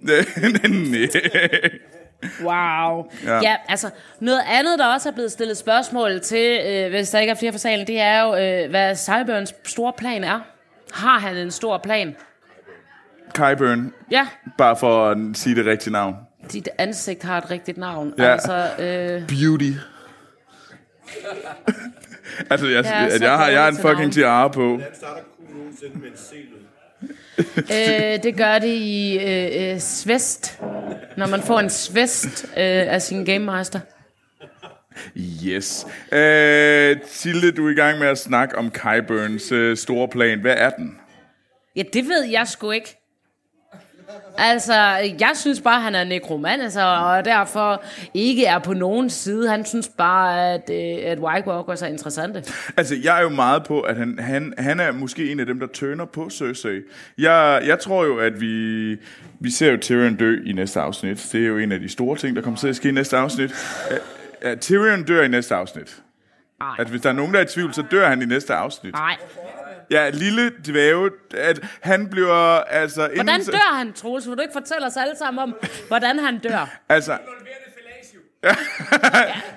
[0.00, 0.24] Nej.
[2.42, 3.10] Wow.
[3.24, 3.40] Ja.
[3.42, 3.56] Ja.
[3.68, 3.90] altså
[4.20, 7.52] noget andet, der også er blevet stillet spørgsmål til, øh, hvis der ikke er flere
[7.52, 10.40] for salen, det er jo, øh, hvad Cyburns store plan er.
[10.92, 12.16] Har han en stor plan?
[13.34, 14.26] Kyburn, Ja,
[14.58, 16.16] bare for at sige det rigtige navn.
[16.52, 18.14] dit ansigt har et rigtigt navn.
[18.18, 18.32] Ja.
[18.32, 19.70] Altså, øh, Beauty.
[22.50, 24.68] altså, jeg, Ja, at jeg, har, jeg har en dårligt til fucking tiara på.
[24.70, 26.14] Han starter kun nogensinde med en.
[27.56, 30.60] Øh, det gør det i øh, øh, svest,
[31.16, 32.52] når man får en svest øh,
[32.94, 33.80] af sin Game Master.
[35.46, 35.86] Yes.
[36.12, 40.40] Øh, Tilde, du er i gang med at snakke om Kyburns øh, store plan.
[40.40, 40.98] Hvad er den?
[41.76, 42.97] Ja, det ved jeg sgu ikke.
[44.38, 44.74] Altså,
[45.20, 47.82] jeg synes bare, han er nekromant, altså, og derfor
[48.14, 49.50] ikke er på nogen side.
[49.50, 52.44] Han synes bare, at, øh, at White Walkers er interessante.
[52.76, 55.60] Altså, jeg er jo meget på, at han, han, han er måske en af dem,
[55.60, 56.80] der tørner på Cersei.
[57.18, 58.90] Jeg, jeg tror jo, at vi,
[59.40, 61.28] vi ser jo Tyrion dø i næste afsnit.
[61.32, 63.16] Det er jo en af de store ting, der kommer til at ske i næste
[63.16, 63.50] afsnit.
[63.90, 66.02] Uh, uh, Tyrion dør i næste afsnit.
[66.60, 66.74] Nej.
[66.78, 68.92] At hvis der er nogen, der er i tvivl, så dør han i næste afsnit.
[68.92, 69.16] Nej.
[69.90, 73.10] Ja, lille dvæve, at han bliver altså...
[73.14, 74.28] Hvordan inden- dør han, Troels?
[74.28, 75.56] Vil du ikke fortælle os alle sammen om,
[75.88, 76.78] hvordan han dør?
[76.88, 77.18] Altså,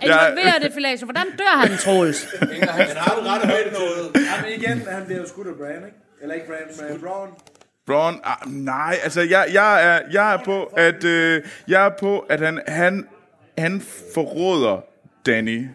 [0.02, 1.06] Involverer det filatio.
[1.06, 2.28] Hvordan dør han, Troels?
[2.42, 2.50] Men
[2.98, 4.12] har du ret højt noget?
[4.16, 5.98] Jamen igen, han bliver jo skudt af Bran, ikke?
[6.22, 7.30] Eller ikke Bran, men Braun.
[7.88, 12.20] Braun, ah, nej, altså jeg, jeg, er, jeg er på, at øh, jeg er på,
[12.20, 13.08] at han, han,
[13.58, 13.82] han
[14.14, 14.82] forråder
[15.26, 15.68] Danny.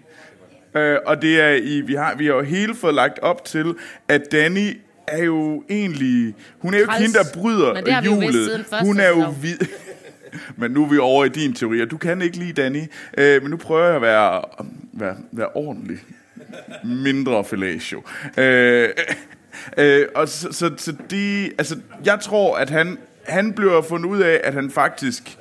[0.77, 3.74] Øh, og det er i, vi har, vi har jo hele fået lagt op til,
[4.09, 8.66] at Danny er jo egentlig, hun er jo ikke hende, der bryder hjulet.
[8.83, 9.59] Hun er jo vid...
[10.57, 12.83] Men nu er vi over i din teori, og du kan ikke lide Danny.
[13.18, 14.43] Øh, men nu prøver jeg at være,
[14.93, 15.99] være, være ordentlig.
[16.85, 18.03] Mindre fellatio.
[18.37, 18.89] Øh,
[19.79, 24.20] øh, og så, så, så de, altså, jeg tror, at han, han bliver fundet ud
[24.20, 25.39] af, at han faktisk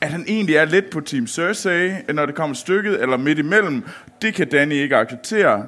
[0.00, 3.84] at han egentlig er lidt på Team Cersei, når det kommer stykket, eller midt imellem.
[4.22, 5.66] Det kan Danny ikke acceptere.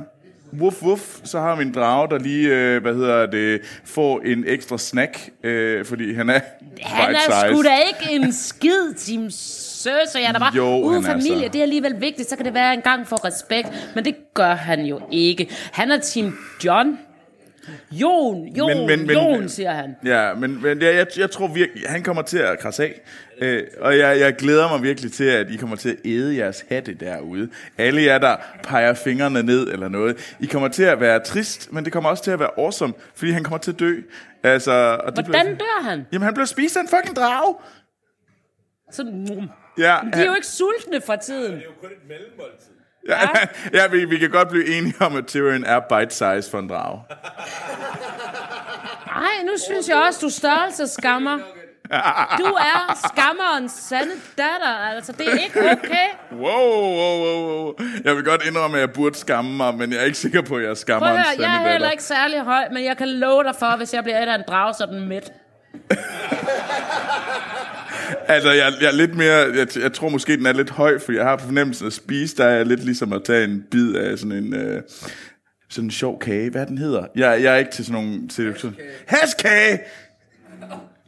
[0.61, 4.45] Wuff, wuff, så har vi en drage, der lige, øh, hvad hedder det, får en
[4.47, 6.41] ekstra snack, øh, fordi han er
[6.83, 10.22] Han er sgu da ikke en skid, Team Cersei.
[10.22, 11.49] Han er bare, Jo, er familie, så.
[11.53, 13.68] det er alligevel vigtigt, så kan det være en gang for respekt.
[13.95, 15.49] Men det gør han jo ikke.
[15.72, 16.99] Han er Team John.
[17.93, 19.97] Jon, Jon, Men- men- men- Jon, siger han.
[20.05, 23.01] Ja, men, men jeg, jeg, jeg tror virkelig, han kommer til at krasse af.
[23.41, 26.64] Øh, og jeg, jeg glæder mig virkelig til, at I kommer til at æde jeres
[26.68, 27.51] hatte derude.
[27.78, 30.34] Alle jer, der peger fingrene ned eller noget.
[30.41, 33.30] I kommer til at være trist, men det kommer også til at være awesome, fordi
[33.30, 34.01] han kommer til at dø.
[34.43, 36.07] Altså, og det Hvordan bliver, dør han?
[36.12, 37.55] Jamen, han bliver spist af en fucking drage.
[38.93, 41.62] Så, mm, Ja, de er jo ikke sultne for tiden.
[43.09, 43.20] ja,
[43.78, 47.03] ja vi, vi kan godt blive enige om, at Tyrion er bite-size for en drage.
[49.07, 51.38] Nej, nu synes jeg også, du størrelseskammer.
[52.38, 54.95] Du er skammerens sande datter.
[54.95, 56.09] Altså, det er ikke okay.
[56.32, 57.74] Wow, wow, wow, wow.
[58.05, 60.57] Jeg vil godt indrømme, at jeg burde skamme mig, men jeg er ikke sikker på,
[60.57, 62.97] at jeg skammer Prøv at en høre, jeg er heller ikke særlig høj, men jeg
[62.97, 65.32] kan love dig for, hvis jeg bliver et af en drag, så er den midt.
[68.28, 69.36] Altså, jeg, jeg er lidt mere...
[69.36, 72.36] Jeg, jeg tror måske, den er lidt høj, for jeg har på fornemmelsen at spise,
[72.36, 74.55] der er lidt ligesom at tage en bid af sådan en...
[74.55, 74.82] Øh,
[75.70, 76.51] sådan en sjov kage.
[76.51, 77.07] Hvad den hedder?
[77.16, 78.28] Jeg, jeg er ikke til sådan nogle...
[78.28, 78.76] Til, sådan,
[79.07, 79.80] Haskage!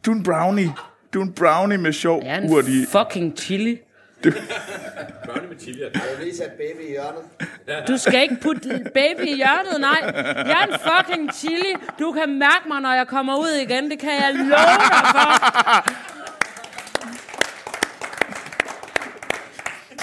[0.05, 0.73] Du er en brownie.
[1.13, 2.87] Du er en brownie med sjov Jeg er en urtig...
[2.87, 3.79] fucking chili.
[4.23, 5.81] Børne med chili.
[5.81, 7.87] Jeg vil lige sætte baby i hjørnet.
[7.87, 9.99] Du skal ikke putte baby i hjørnet, nej.
[10.37, 11.75] Jeg er en fucking chili.
[11.99, 13.91] Du kan mærke mig, når jeg kommer ud igen.
[13.91, 15.89] Det kan jeg love dig for.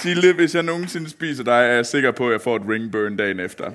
[0.01, 3.17] Sille, hvis jeg nogensinde spiser dig, er jeg sikker på, at jeg får et ringburn
[3.17, 3.71] dagen efter.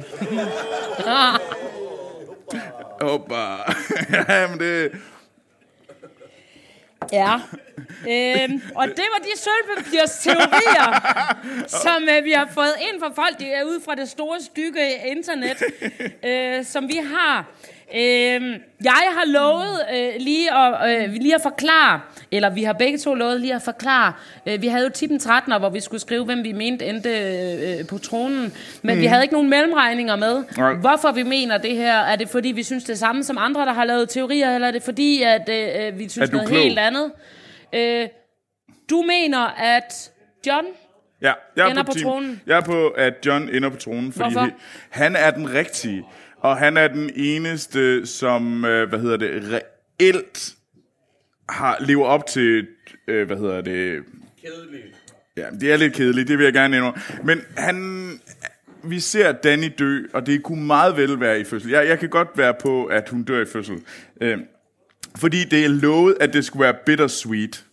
[3.01, 3.35] Hoppa.
[4.33, 4.91] ja, men det...
[7.13, 7.35] Ja.
[8.09, 10.89] Øhm, og det var de sølvpapirs teorier,
[11.85, 14.81] som øh, vi har fået ind fra folk de er ude fra det store stykke
[15.07, 15.63] internet,
[16.25, 17.47] øh, som vi har.
[17.95, 22.99] Øh, jeg har lovet øh, lige, at, øh, lige at forklare, eller vi har begge
[22.99, 24.13] to lovet lige at forklare.
[24.47, 27.87] Øh, vi havde jo tippen 13, hvor vi skulle skrive, hvem vi mente endte øh,
[27.87, 29.01] på tronen, men mm.
[29.01, 30.45] vi havde ikke nogen mellemregninger med.
[30.57, 30.75] Nej.
[30.75, 31.99] Hvorfor vi mener det her?
[31.99, 34.73] Er det fordi, vi synes det samme som andre, der har lavet teorier, eller er
[34.73, 36.63] det fordi, at øh, vi synes noget klog?
[36.63, 37.13] helt andet?
[37.73, 38.09] Øh,
[38.91, 40.11] du mener, at
[40.47, 40.67] John...
[41.23, 42.05] Ja, jeg er Ender på, på team.
[42.05, 42.41] tronen.
[42.47, 44.51] Jeg er på, at John ender på tronen, fordi Hvorfor?
[44.91, 46.05] han er den rigtige.
[46.41, 49.61] Og han er den eneste, som, øh, hvad hedder det,
[50.01, 50.55] reelt
[51.49, 52.67] har, lever op til,
[53.09, 54.03] øh, hvad hedder det...
[54.45, 54.97] Kedeligt.
[55.37, 57.01] Ja, det er lidt kedeligt, det vil jeg gerne indrømme.
[57.25, 58.21] Men han...
[58.85, 61.71] Vi ser Danny dø, og det kunne meget vel være i fødsel.
[61.71, 63.77] Jeg, jeg kan godt være på, at hun dør i fødsel.
[64.21, 64.39] Øh,
[65.17, 67.66] fordi det er lovet, at det skulle være bittersweet.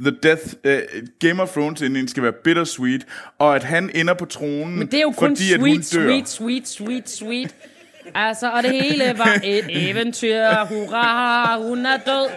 [0.00, 0.72] The Death, uh,
[1.20, 3.06] Game of Thrones ending skal være bittersweet,
[3.38, 5.94] og at han ender på tronen, Men det er jo kun fordi at hun sweet,
[5.94, 6.08] dør.
[6.08, 7.54] sweet, sweet, sweet, sweet.
[8.14, 10.44] Altså, og det hele var et eventyr.
[10.68, 12.28] Hurra, hun er død.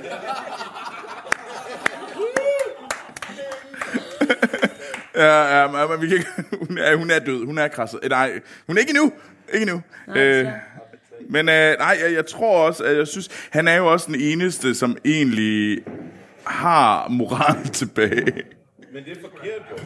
[5.15, 6.29] Ja, ja, men- vi kan ikke,
[6.67, 7.99] hun, er, hun er død, hun er krasset.
[8.03, 8.31] Eh, Nej,
[8.67, 9.11] hun er ikke endnu.
[9.53, 9.81] Ikke endnu.
[10.15, 10.45] Øh,
[11.29, 14.21] men øh, nej, jeg, jeg tror også, at jeg synes, han er jo også den
[14.21, 15.79] eneste, som egentlig
[16.47, 18.43] har moral tilbage.
[18.93, 19.77] Men det er forkert, jo.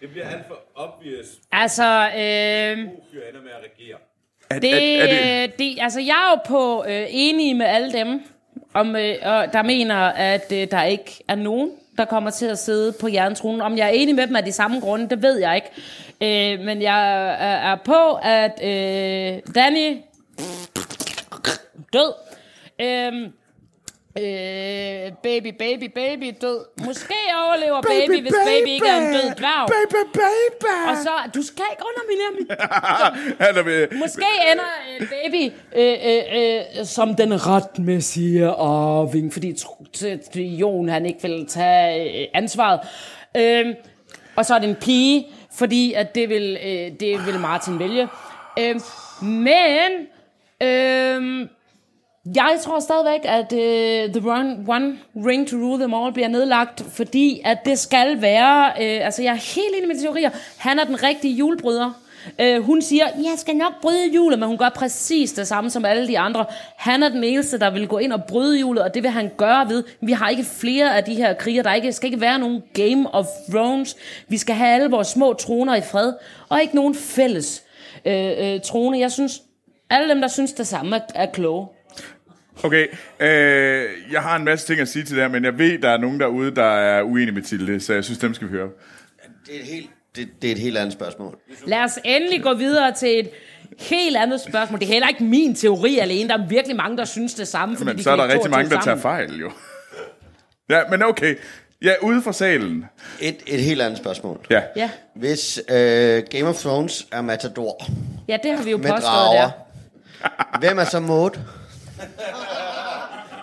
[0.00, 2.78] Det bliver alt for obvious, Altså, øh,
[3.12, 3.98] fyr ender med at regere.
[4.50, 7.92] Er, det, er, er det, det, altså, jeg er jo på øh, enig med alle
[7.92, 8.22] dem,
[8.74, 12.58] om, øh, og der mener, at øh, der ikke er nogen, der kommer til at
[12.58, 13.60] sidde på jerntronen.
[13.60, 15.70] Om jeg er enig med dem af de samme grunde, det ved jeg ikke.
[16.20, 19.96] Øh, men jeg er, er på, at øh, Danny
[21.92, 22.12] død.
[22.80, 23.30] Øh,
[24.18, 26.84] øh, baby, baby, baby død.
[26.84, 27.14] Måske
[27.46, 29.68] overlever baby, baby hvis baby ikke er en død dværg.
[29.68, 30.90] Baby, baby.
[30.90, 34.64] Og så, du skal ikke underminere mit ved, Måske ender
[35.00, 39.56] øh, baby øh, øh, øh, som den retmæssige arving, fordi
[40.34, 42.80] Jon han ikke vil tage øh, ansvaret.
[43.36, 43.74] Øh,
[44.36, 48.08] og så er det en pige, fordi at det vil, øh, det vil Martin vælge.
[48.58, 48.80] Øh,
[49.22, 49.90] men
[50.62, 51.48] øh,
[52.34, 56.84] jeg tror stadigvæk, at uh, The One, One Ring to Rule Them All bliver nedlagt,
[56.92, 58.66] fordi at det skal være...
[58.68, 60.30] Uh, altså, jeg er helt enig med de teorier.
[60.58, 61.90] Han er den rigtige julebryder.
[62.42, 65.84] Uh, hun siger, jeg skal nok bryde julet, men hun gør præcis det samme som
[65.84, 66.44] alle de andre.
[66.76, 69.30] Han er den eneste, der vil gå ind og bryde julet, og det vil han
[69.36, 69.84] gøre ved.
[70.00, 71.62] Vi har ikke flere af de her kriger.
[71.62, 73.96] Der ikke, skal ikke være nogen Game of Thrones.
[74.28, 76.12] Vi skal have alle vores små troner i fred,
[76.48, 77.62] og ikke nogen fælles
[78.06, 78.98] uh, uh, trone.
[78.98, 79.42] Jeg synes,
[79.90, 81.66] alle dem, der synes det samme, er, er kloge.
[82.62, 82.86] Okay,
[83.20, 85.90] øh, jeg har en masse ting at sige til det her, men jeg ved, der
[85.90, 88.68] er nogen derude, der er uenige med Tilde, så jeg synes, dem skal vi høre.
[89.46, 91.38] Det er et helt, det, det er et helt andet spørgsmål.
[91.66, 93.30] Lad os endelig gå videre til et
[93.78, 94.80] helt andet spørgsmål.
[94.80, 96.28] Det er heller ikke min teori alene.
[96.28, 97.76] Der er virkelig mange, der synes det samme.
[97.76, 99.50] Fordi Men de så er der rigtig mange, der tager fejl, jo.
[100.70, 101.36] Ja, men okay.
[101.82, 102.84] Ja, ude fra salen.
[103.20, 104.46] Et, et helt andet spørgsmål.
[104.50, 104.62] Ja.
[104.76, 104.90] Ja.
[105.14, 107.86] Hvis øh, Game of Thrones er Matador
[108.28, 109.50] ja, det har vi jo med påstået drager,
[110.20, 110.58] der.
[110.58, 111.30] hvem er så Maud?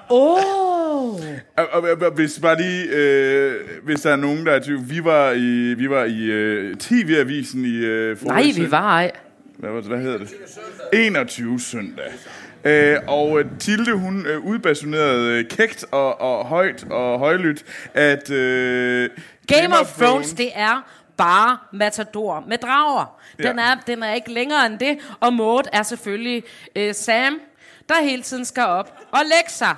[0.10, 0.38] Åh!
[1.58, 2.16] Oh.
[2.16, 5.89] Hvis bare lige, øh, hvis der er nogen, der er tvivl, vi var i, vi
[5.89, 9.12] var i øh, TV-avisen i øh, Nej, vi var ej.
[9.58, 10.30] hvad, var det, hvad hedder det?
[10.93, 12.05] 21 søndag.
[12.64, 18.32] Øh, og øh, Tilde, hun øh, udbasunerede øh, kægt og, og højt og højlydt, at
[18.32, 19.10] øh,
[19.47, 20.82] Game of Thrones, det er
[21.18, 23.20] bare Matador med drager.
[23.38, 23.51] Den, Ja.
[23.72, 26.43] er, den er ikke længere end det, og Maud er selvfølgelig
[26.76, 27.39] øh, Sam,
[27.89, 29.75] der hele tiden skal op og lægge sig.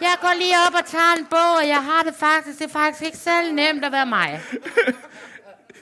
[0.00, 2.68] Jeg går lige op og tager en bog, og jeg har det faktisk, det er
[2.72, 4.40] faktisk ikke selv nemt at være mig.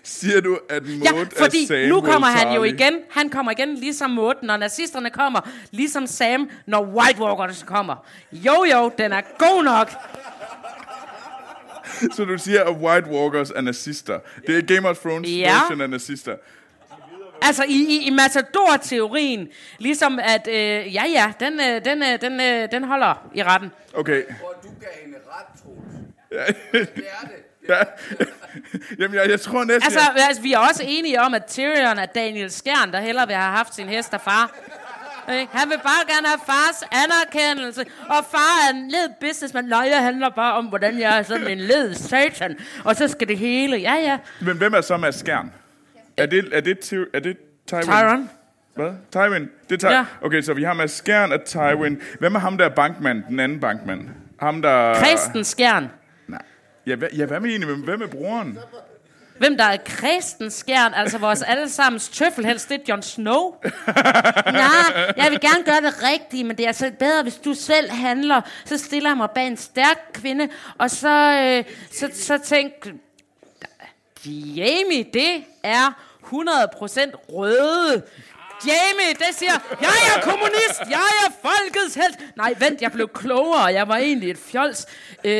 [0.02, 2.94] Siger du, at Maud Ja, fordi er Samuel nu kommer han jo igen.
[3.10, 5.40] Han kommer igen ligesom Maud, når nazisterne kommer.
[5.70, 8.06] Ligesom Sam, når White Walkers kommer.
[8.32, 9.90] Jo, jo, den er god nok.
[12.16, 14.18] Så du siger, at White Walkers er nazister.
[14.46, 15.54] Det er Game of Thrones Ja.
[15.60, 16.36] version af nazister.
[17.42, 22.40] Altså i, i, i Matador-teorien, ligesom at, øh, ja ja, den, øh, den, øh, den,
[22.40, 23.70] øh, den holder i retten.
[23.94, 24.22] Okay.
[24.22, 26.94] Og du gav hende ret, Troels.
[26.96, 27.36] Det er det.
[27.68, 27.76] Ja.
[28.98, 29.82] Jamen, jeg, jeg tror næsten...
[29.82, 33.26] Altså, jeg, altså, vi er også enige om, at Tyrion er Daniel Skjern, der hellere
[33.26, 34.50] vil have haft sin hest af far.
[35.28, 37.86] Han vil bare gerne have fars anerkendelse.
[38.08, 39.64] Og far er en led businessman.
[39.64, 42.58] Nej, jeg handler bare om, hvordan jeg er sådan en led satan.
[42.84, 43.76] Og så skal det hele.
[43.76, 44.18] Ja, ja.
[44.40, 45.52] Men hvem er så Mads Skjern?
[46.22, 46.78] Er det, er det,
[47.14, 47.82] er det Tywin?
[47.82, 48.30] Tyron.
[48.74, 48.92] Hvad?
[49.12, 49.48] Tywin?
[49.70, 50.04] Det er Ty- Ja.
[50.22, 52.00] Okay, så vi har Mads Skjern og Tywin.
[52.18, 54.08] Hvem er ham der bankmand, den anden bankmand?
[54.40, 54.94] Ham der...
[54.94, 55.90] Kristen Skjern.
[56.28, 56.42] Nej.
[56.86, 57.76] Ja, hvad, ja, hvad med egentlig?
[57.76, 58.58] Hvem- er broren?
[59.38, 63.54] Hvem der er Kristen Skjern, altså vores allesammens tøffelhelst, det er Jon Snow.
[63.86, 67.90] Nej, jeg vil gerne gøre det rigtigt, men det er altså bedre, hvis du selv
[67.90, 68.40] handler.
[68.64, 70.48] Så stiller jeg mig bag en stærk kvinde,
[70.78, 71.08] og så,
[71.58, 72.72] øh, så, så tænk,
[74.26, 78.02] Jamie, det er 100% røde.
[78.66, 82.14] Jamie, det siger, jeg er kommunist, jeg er folkets held.
[82.36, 84.86] Nej, vent, jeg blev klogere, jeg var egentlig et fjols.
[85.24, 85.32] Øh,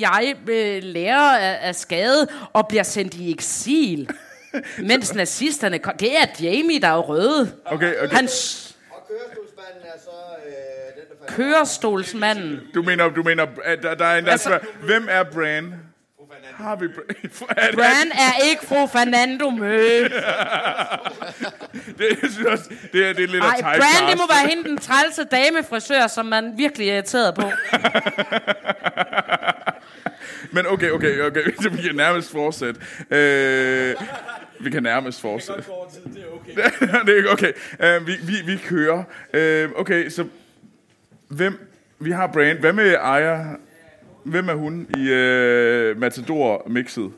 [0.00, 4.10] jeg øh, lærer af, af skade og bliver sendt i eksil.
[4.78, 5.96] Mens nazisterne kom.
[5.96, 7.52] Det er Jamie, der er røde.
[7.64, 8.16] Okay, okay.
[8.16, 8.28] Han
[8.90, 10.10] Og kørestolsmanden er så
[10.46, 10.52] øh,
[10.96, 12.60] den, der kørestolsmanden.
[12.74, 15.74] Du mener, du mener at der, der er en, der Altså- altså, Hvem er Bran?
[16.58, 16.88] Har vi
[17.74, 18.12] Bran?
[18.12, 19.78] Er er ikke fru Fernando Mø.
[21.98, 24.48] Det, jeg synes også, det er, det er lidt Nej, af Bran, det må være
[24.48, 27.42] hende den trælse damefrisør, som man virkelig er irriteret på.
[30.52, 32.80] Men okay, okay, okay, vi kan nærmest fortsætte.
[33.10, 33.94] Øh,
[34.60, 35.62] vi kan nærmest fortsætte.
[36.14, 37.06] det er okay.
[37.06, 37.52] det er okay.
[37.98, 38.98] Uh, vi, vi, vi kører.
[39.34, 40.24] Uh, okay, så
[41.28, 41.68] hvem...
[42.00, 42.58] Vi har Brand.
[42.58, 43.44] Hvad med Aya?
[44.28, 47.12] Hvem er hun i uh, Matador-mixet?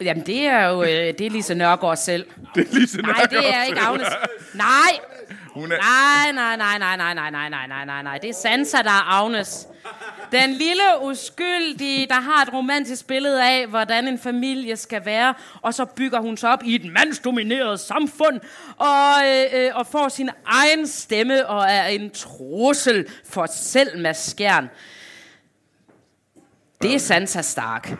[0.00, 2.26] Jamen, det er jo øh, det er Lise Nørgaard selv.
[2.54, 4.08] Det er lige Nej, det er ikke Agnes.
[4.54, 5.00] Nej,
[5.58, 8.18] hun er, nej, nej, nej, nej, nej, nej, nej, nej, nej, nej, nej.
[8.18, 9.68] Det er Sansa, der er Agnes.
[10.32, 15.74] Den lille uskyldige, der har et romantisk billede af, hvordan en familie skal være, og
[15.74, 18.40] så bygger hun sig op i et mandsdomineret samfund,
[18.76, 24.68] og, øh, øh, og får sin egen stemme, og er en trussel for selv maskeren.
[26.82, 27.98] Det er Sansa Stark.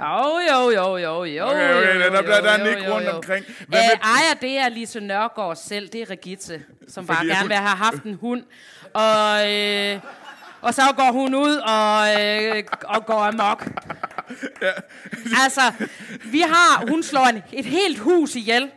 [0.00, 1.44] Jo, jo, jo, jo, jo.
[1.44, 3.44] Okay, okay, der- der- jo, der er nik jo, rundt omkring.
[3.68, 5.88] Hvad med- Ejer, det er Lise Nørgaard selv.
[5.88, 8.42] Det er Regitte, som bare gerne vil have haft en hund.
[8.94, 9.98] Og, øh,
[10.62, 13.66] og så går hun ud og, øh, og går amok.
[15.44, 15.60] Altså,
[16.24, 18.70] vi har, hun slår en, et helt hus ihjel.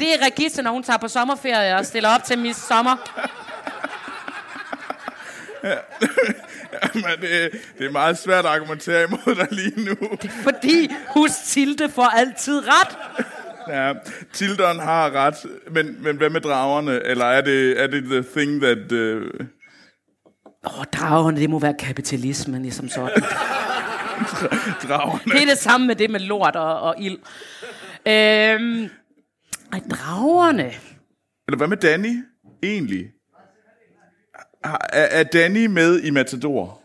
[0.00, 2.96] Det er Regitte, når hun tager på sommerferie og stiller op til Miss Sommer.
[6.94, 9.96] men det, det er meget svært at argumentere imod dig lige nu.
[10.42, 12.98] Fordi hus Tilde får altid ret.
[13.68, 13.92] Ja,
[14.32, 15.34] Tildon har ret,
[15.70, 17.02] men, men hvad med dragerne?
[17.02, 18.92] Eller er det, er det the thing that...
[18.92, 19.22] Uh...
[20.66, 23.10] Åh, oh, dragerne, det må være kapitalismen, ligesom sådan.
[24.88, 25.32] dragerne?
[25.32, 27.18] Det er det samme med det med lort og, og ild.
[28.06, 28.88] Øhm,
[29.72, 30.72] ej, dragerne.
[31.48, 32.24] Eller hvad med Danny,
[32.62, 33.04] egentlig?
[34.64, 36.80] Er, er Danny med i Matador?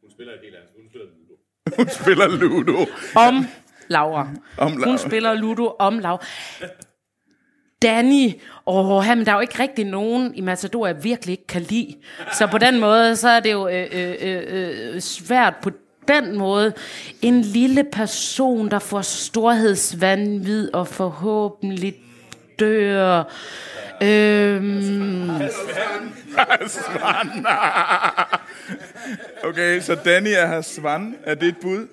[0.00, 0.70] Hun spiller et helt andet.
[0.76, 1.36] Hun spiller Ludo.
[1.76, 2.86] hun spiller Ludo.
[3.14, 3.46] Om
[3.88, 4.28] Laura.
[4.58, 4.90] Om Laura.
[4.90, 6.24] Hun spiller Ludo om Laura.
[7.82, 11.62] Danny, åh, men der er jo ikke rigtig nogen i Matador, jeg virkelig ikke kan
[11.62, 11.94] lide.
[12.32, 14.42] Så på den måde, så er det jo øh, øh, øh,
[14.94, 15.70] øh, svært på
[16.08, 16.72] den måde.
[17.22, 21.94] En lille person, der får storhedsvandvid og forhåbentlig
[22.58, 23.22] dør.
[24.02, 25.40] Øhm,
[26.68, 27.46] Svan.
[29.44, 31.16] okay, så Danny er her Svan.
[31.24, 31.86] Er det et bud?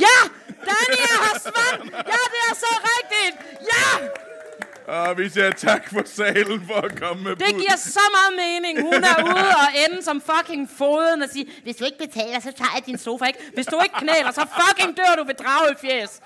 [0.00, 0.18] ja,
[0.64, 1.90] Danny er her svand.
[1.94, 3.36] Ja, det er så rigtigt.
[3.72, 7.60] Ja, Og vi siger tak for salen for at komme med det bud.
[7.60, 8.82] giver så meget mening.
[8.82, 12.52] Hun er ude og ende som fucking foden og sige, hvis du ikke betaler, så
[12.52, 13.38] tager jeg din sofa, ikke?
[13.54, 16.20] Hvis du ikke knæler, så fucking dør du ved dragefjæs.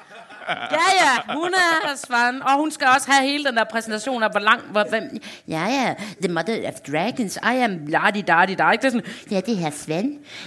[0.77, 4.23] Ja, ja, hun er her svand, og hun skal også have hele den der præsentation
[4.23, 8.55] af, hvor lang, hvor, hvem, ja, ja, the mother of dragons, I am lardi dardi
[8.55, 8.83] dar, ikke?
[8.83, 10.03] Det er sådan, ja, det er her.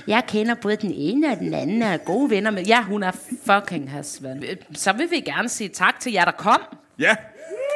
[0.07, 3.03] Jeg kender både den ene og den anden, og er gode venner med, ja, hun
[3.03, 3.11] er
[3.45, 4.43] fucking her Svend.
[4.75, 6.61] Så vil vi gerne sige tak til jer, der kom.
[6.99, 7.15] Ja,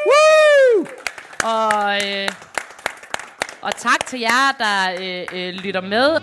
[0.05, 0.85] Woo!
[1.43, 2.29] Og, øh,
[3.61, 6.21] og tak til jer, der øh, øh, lytter med.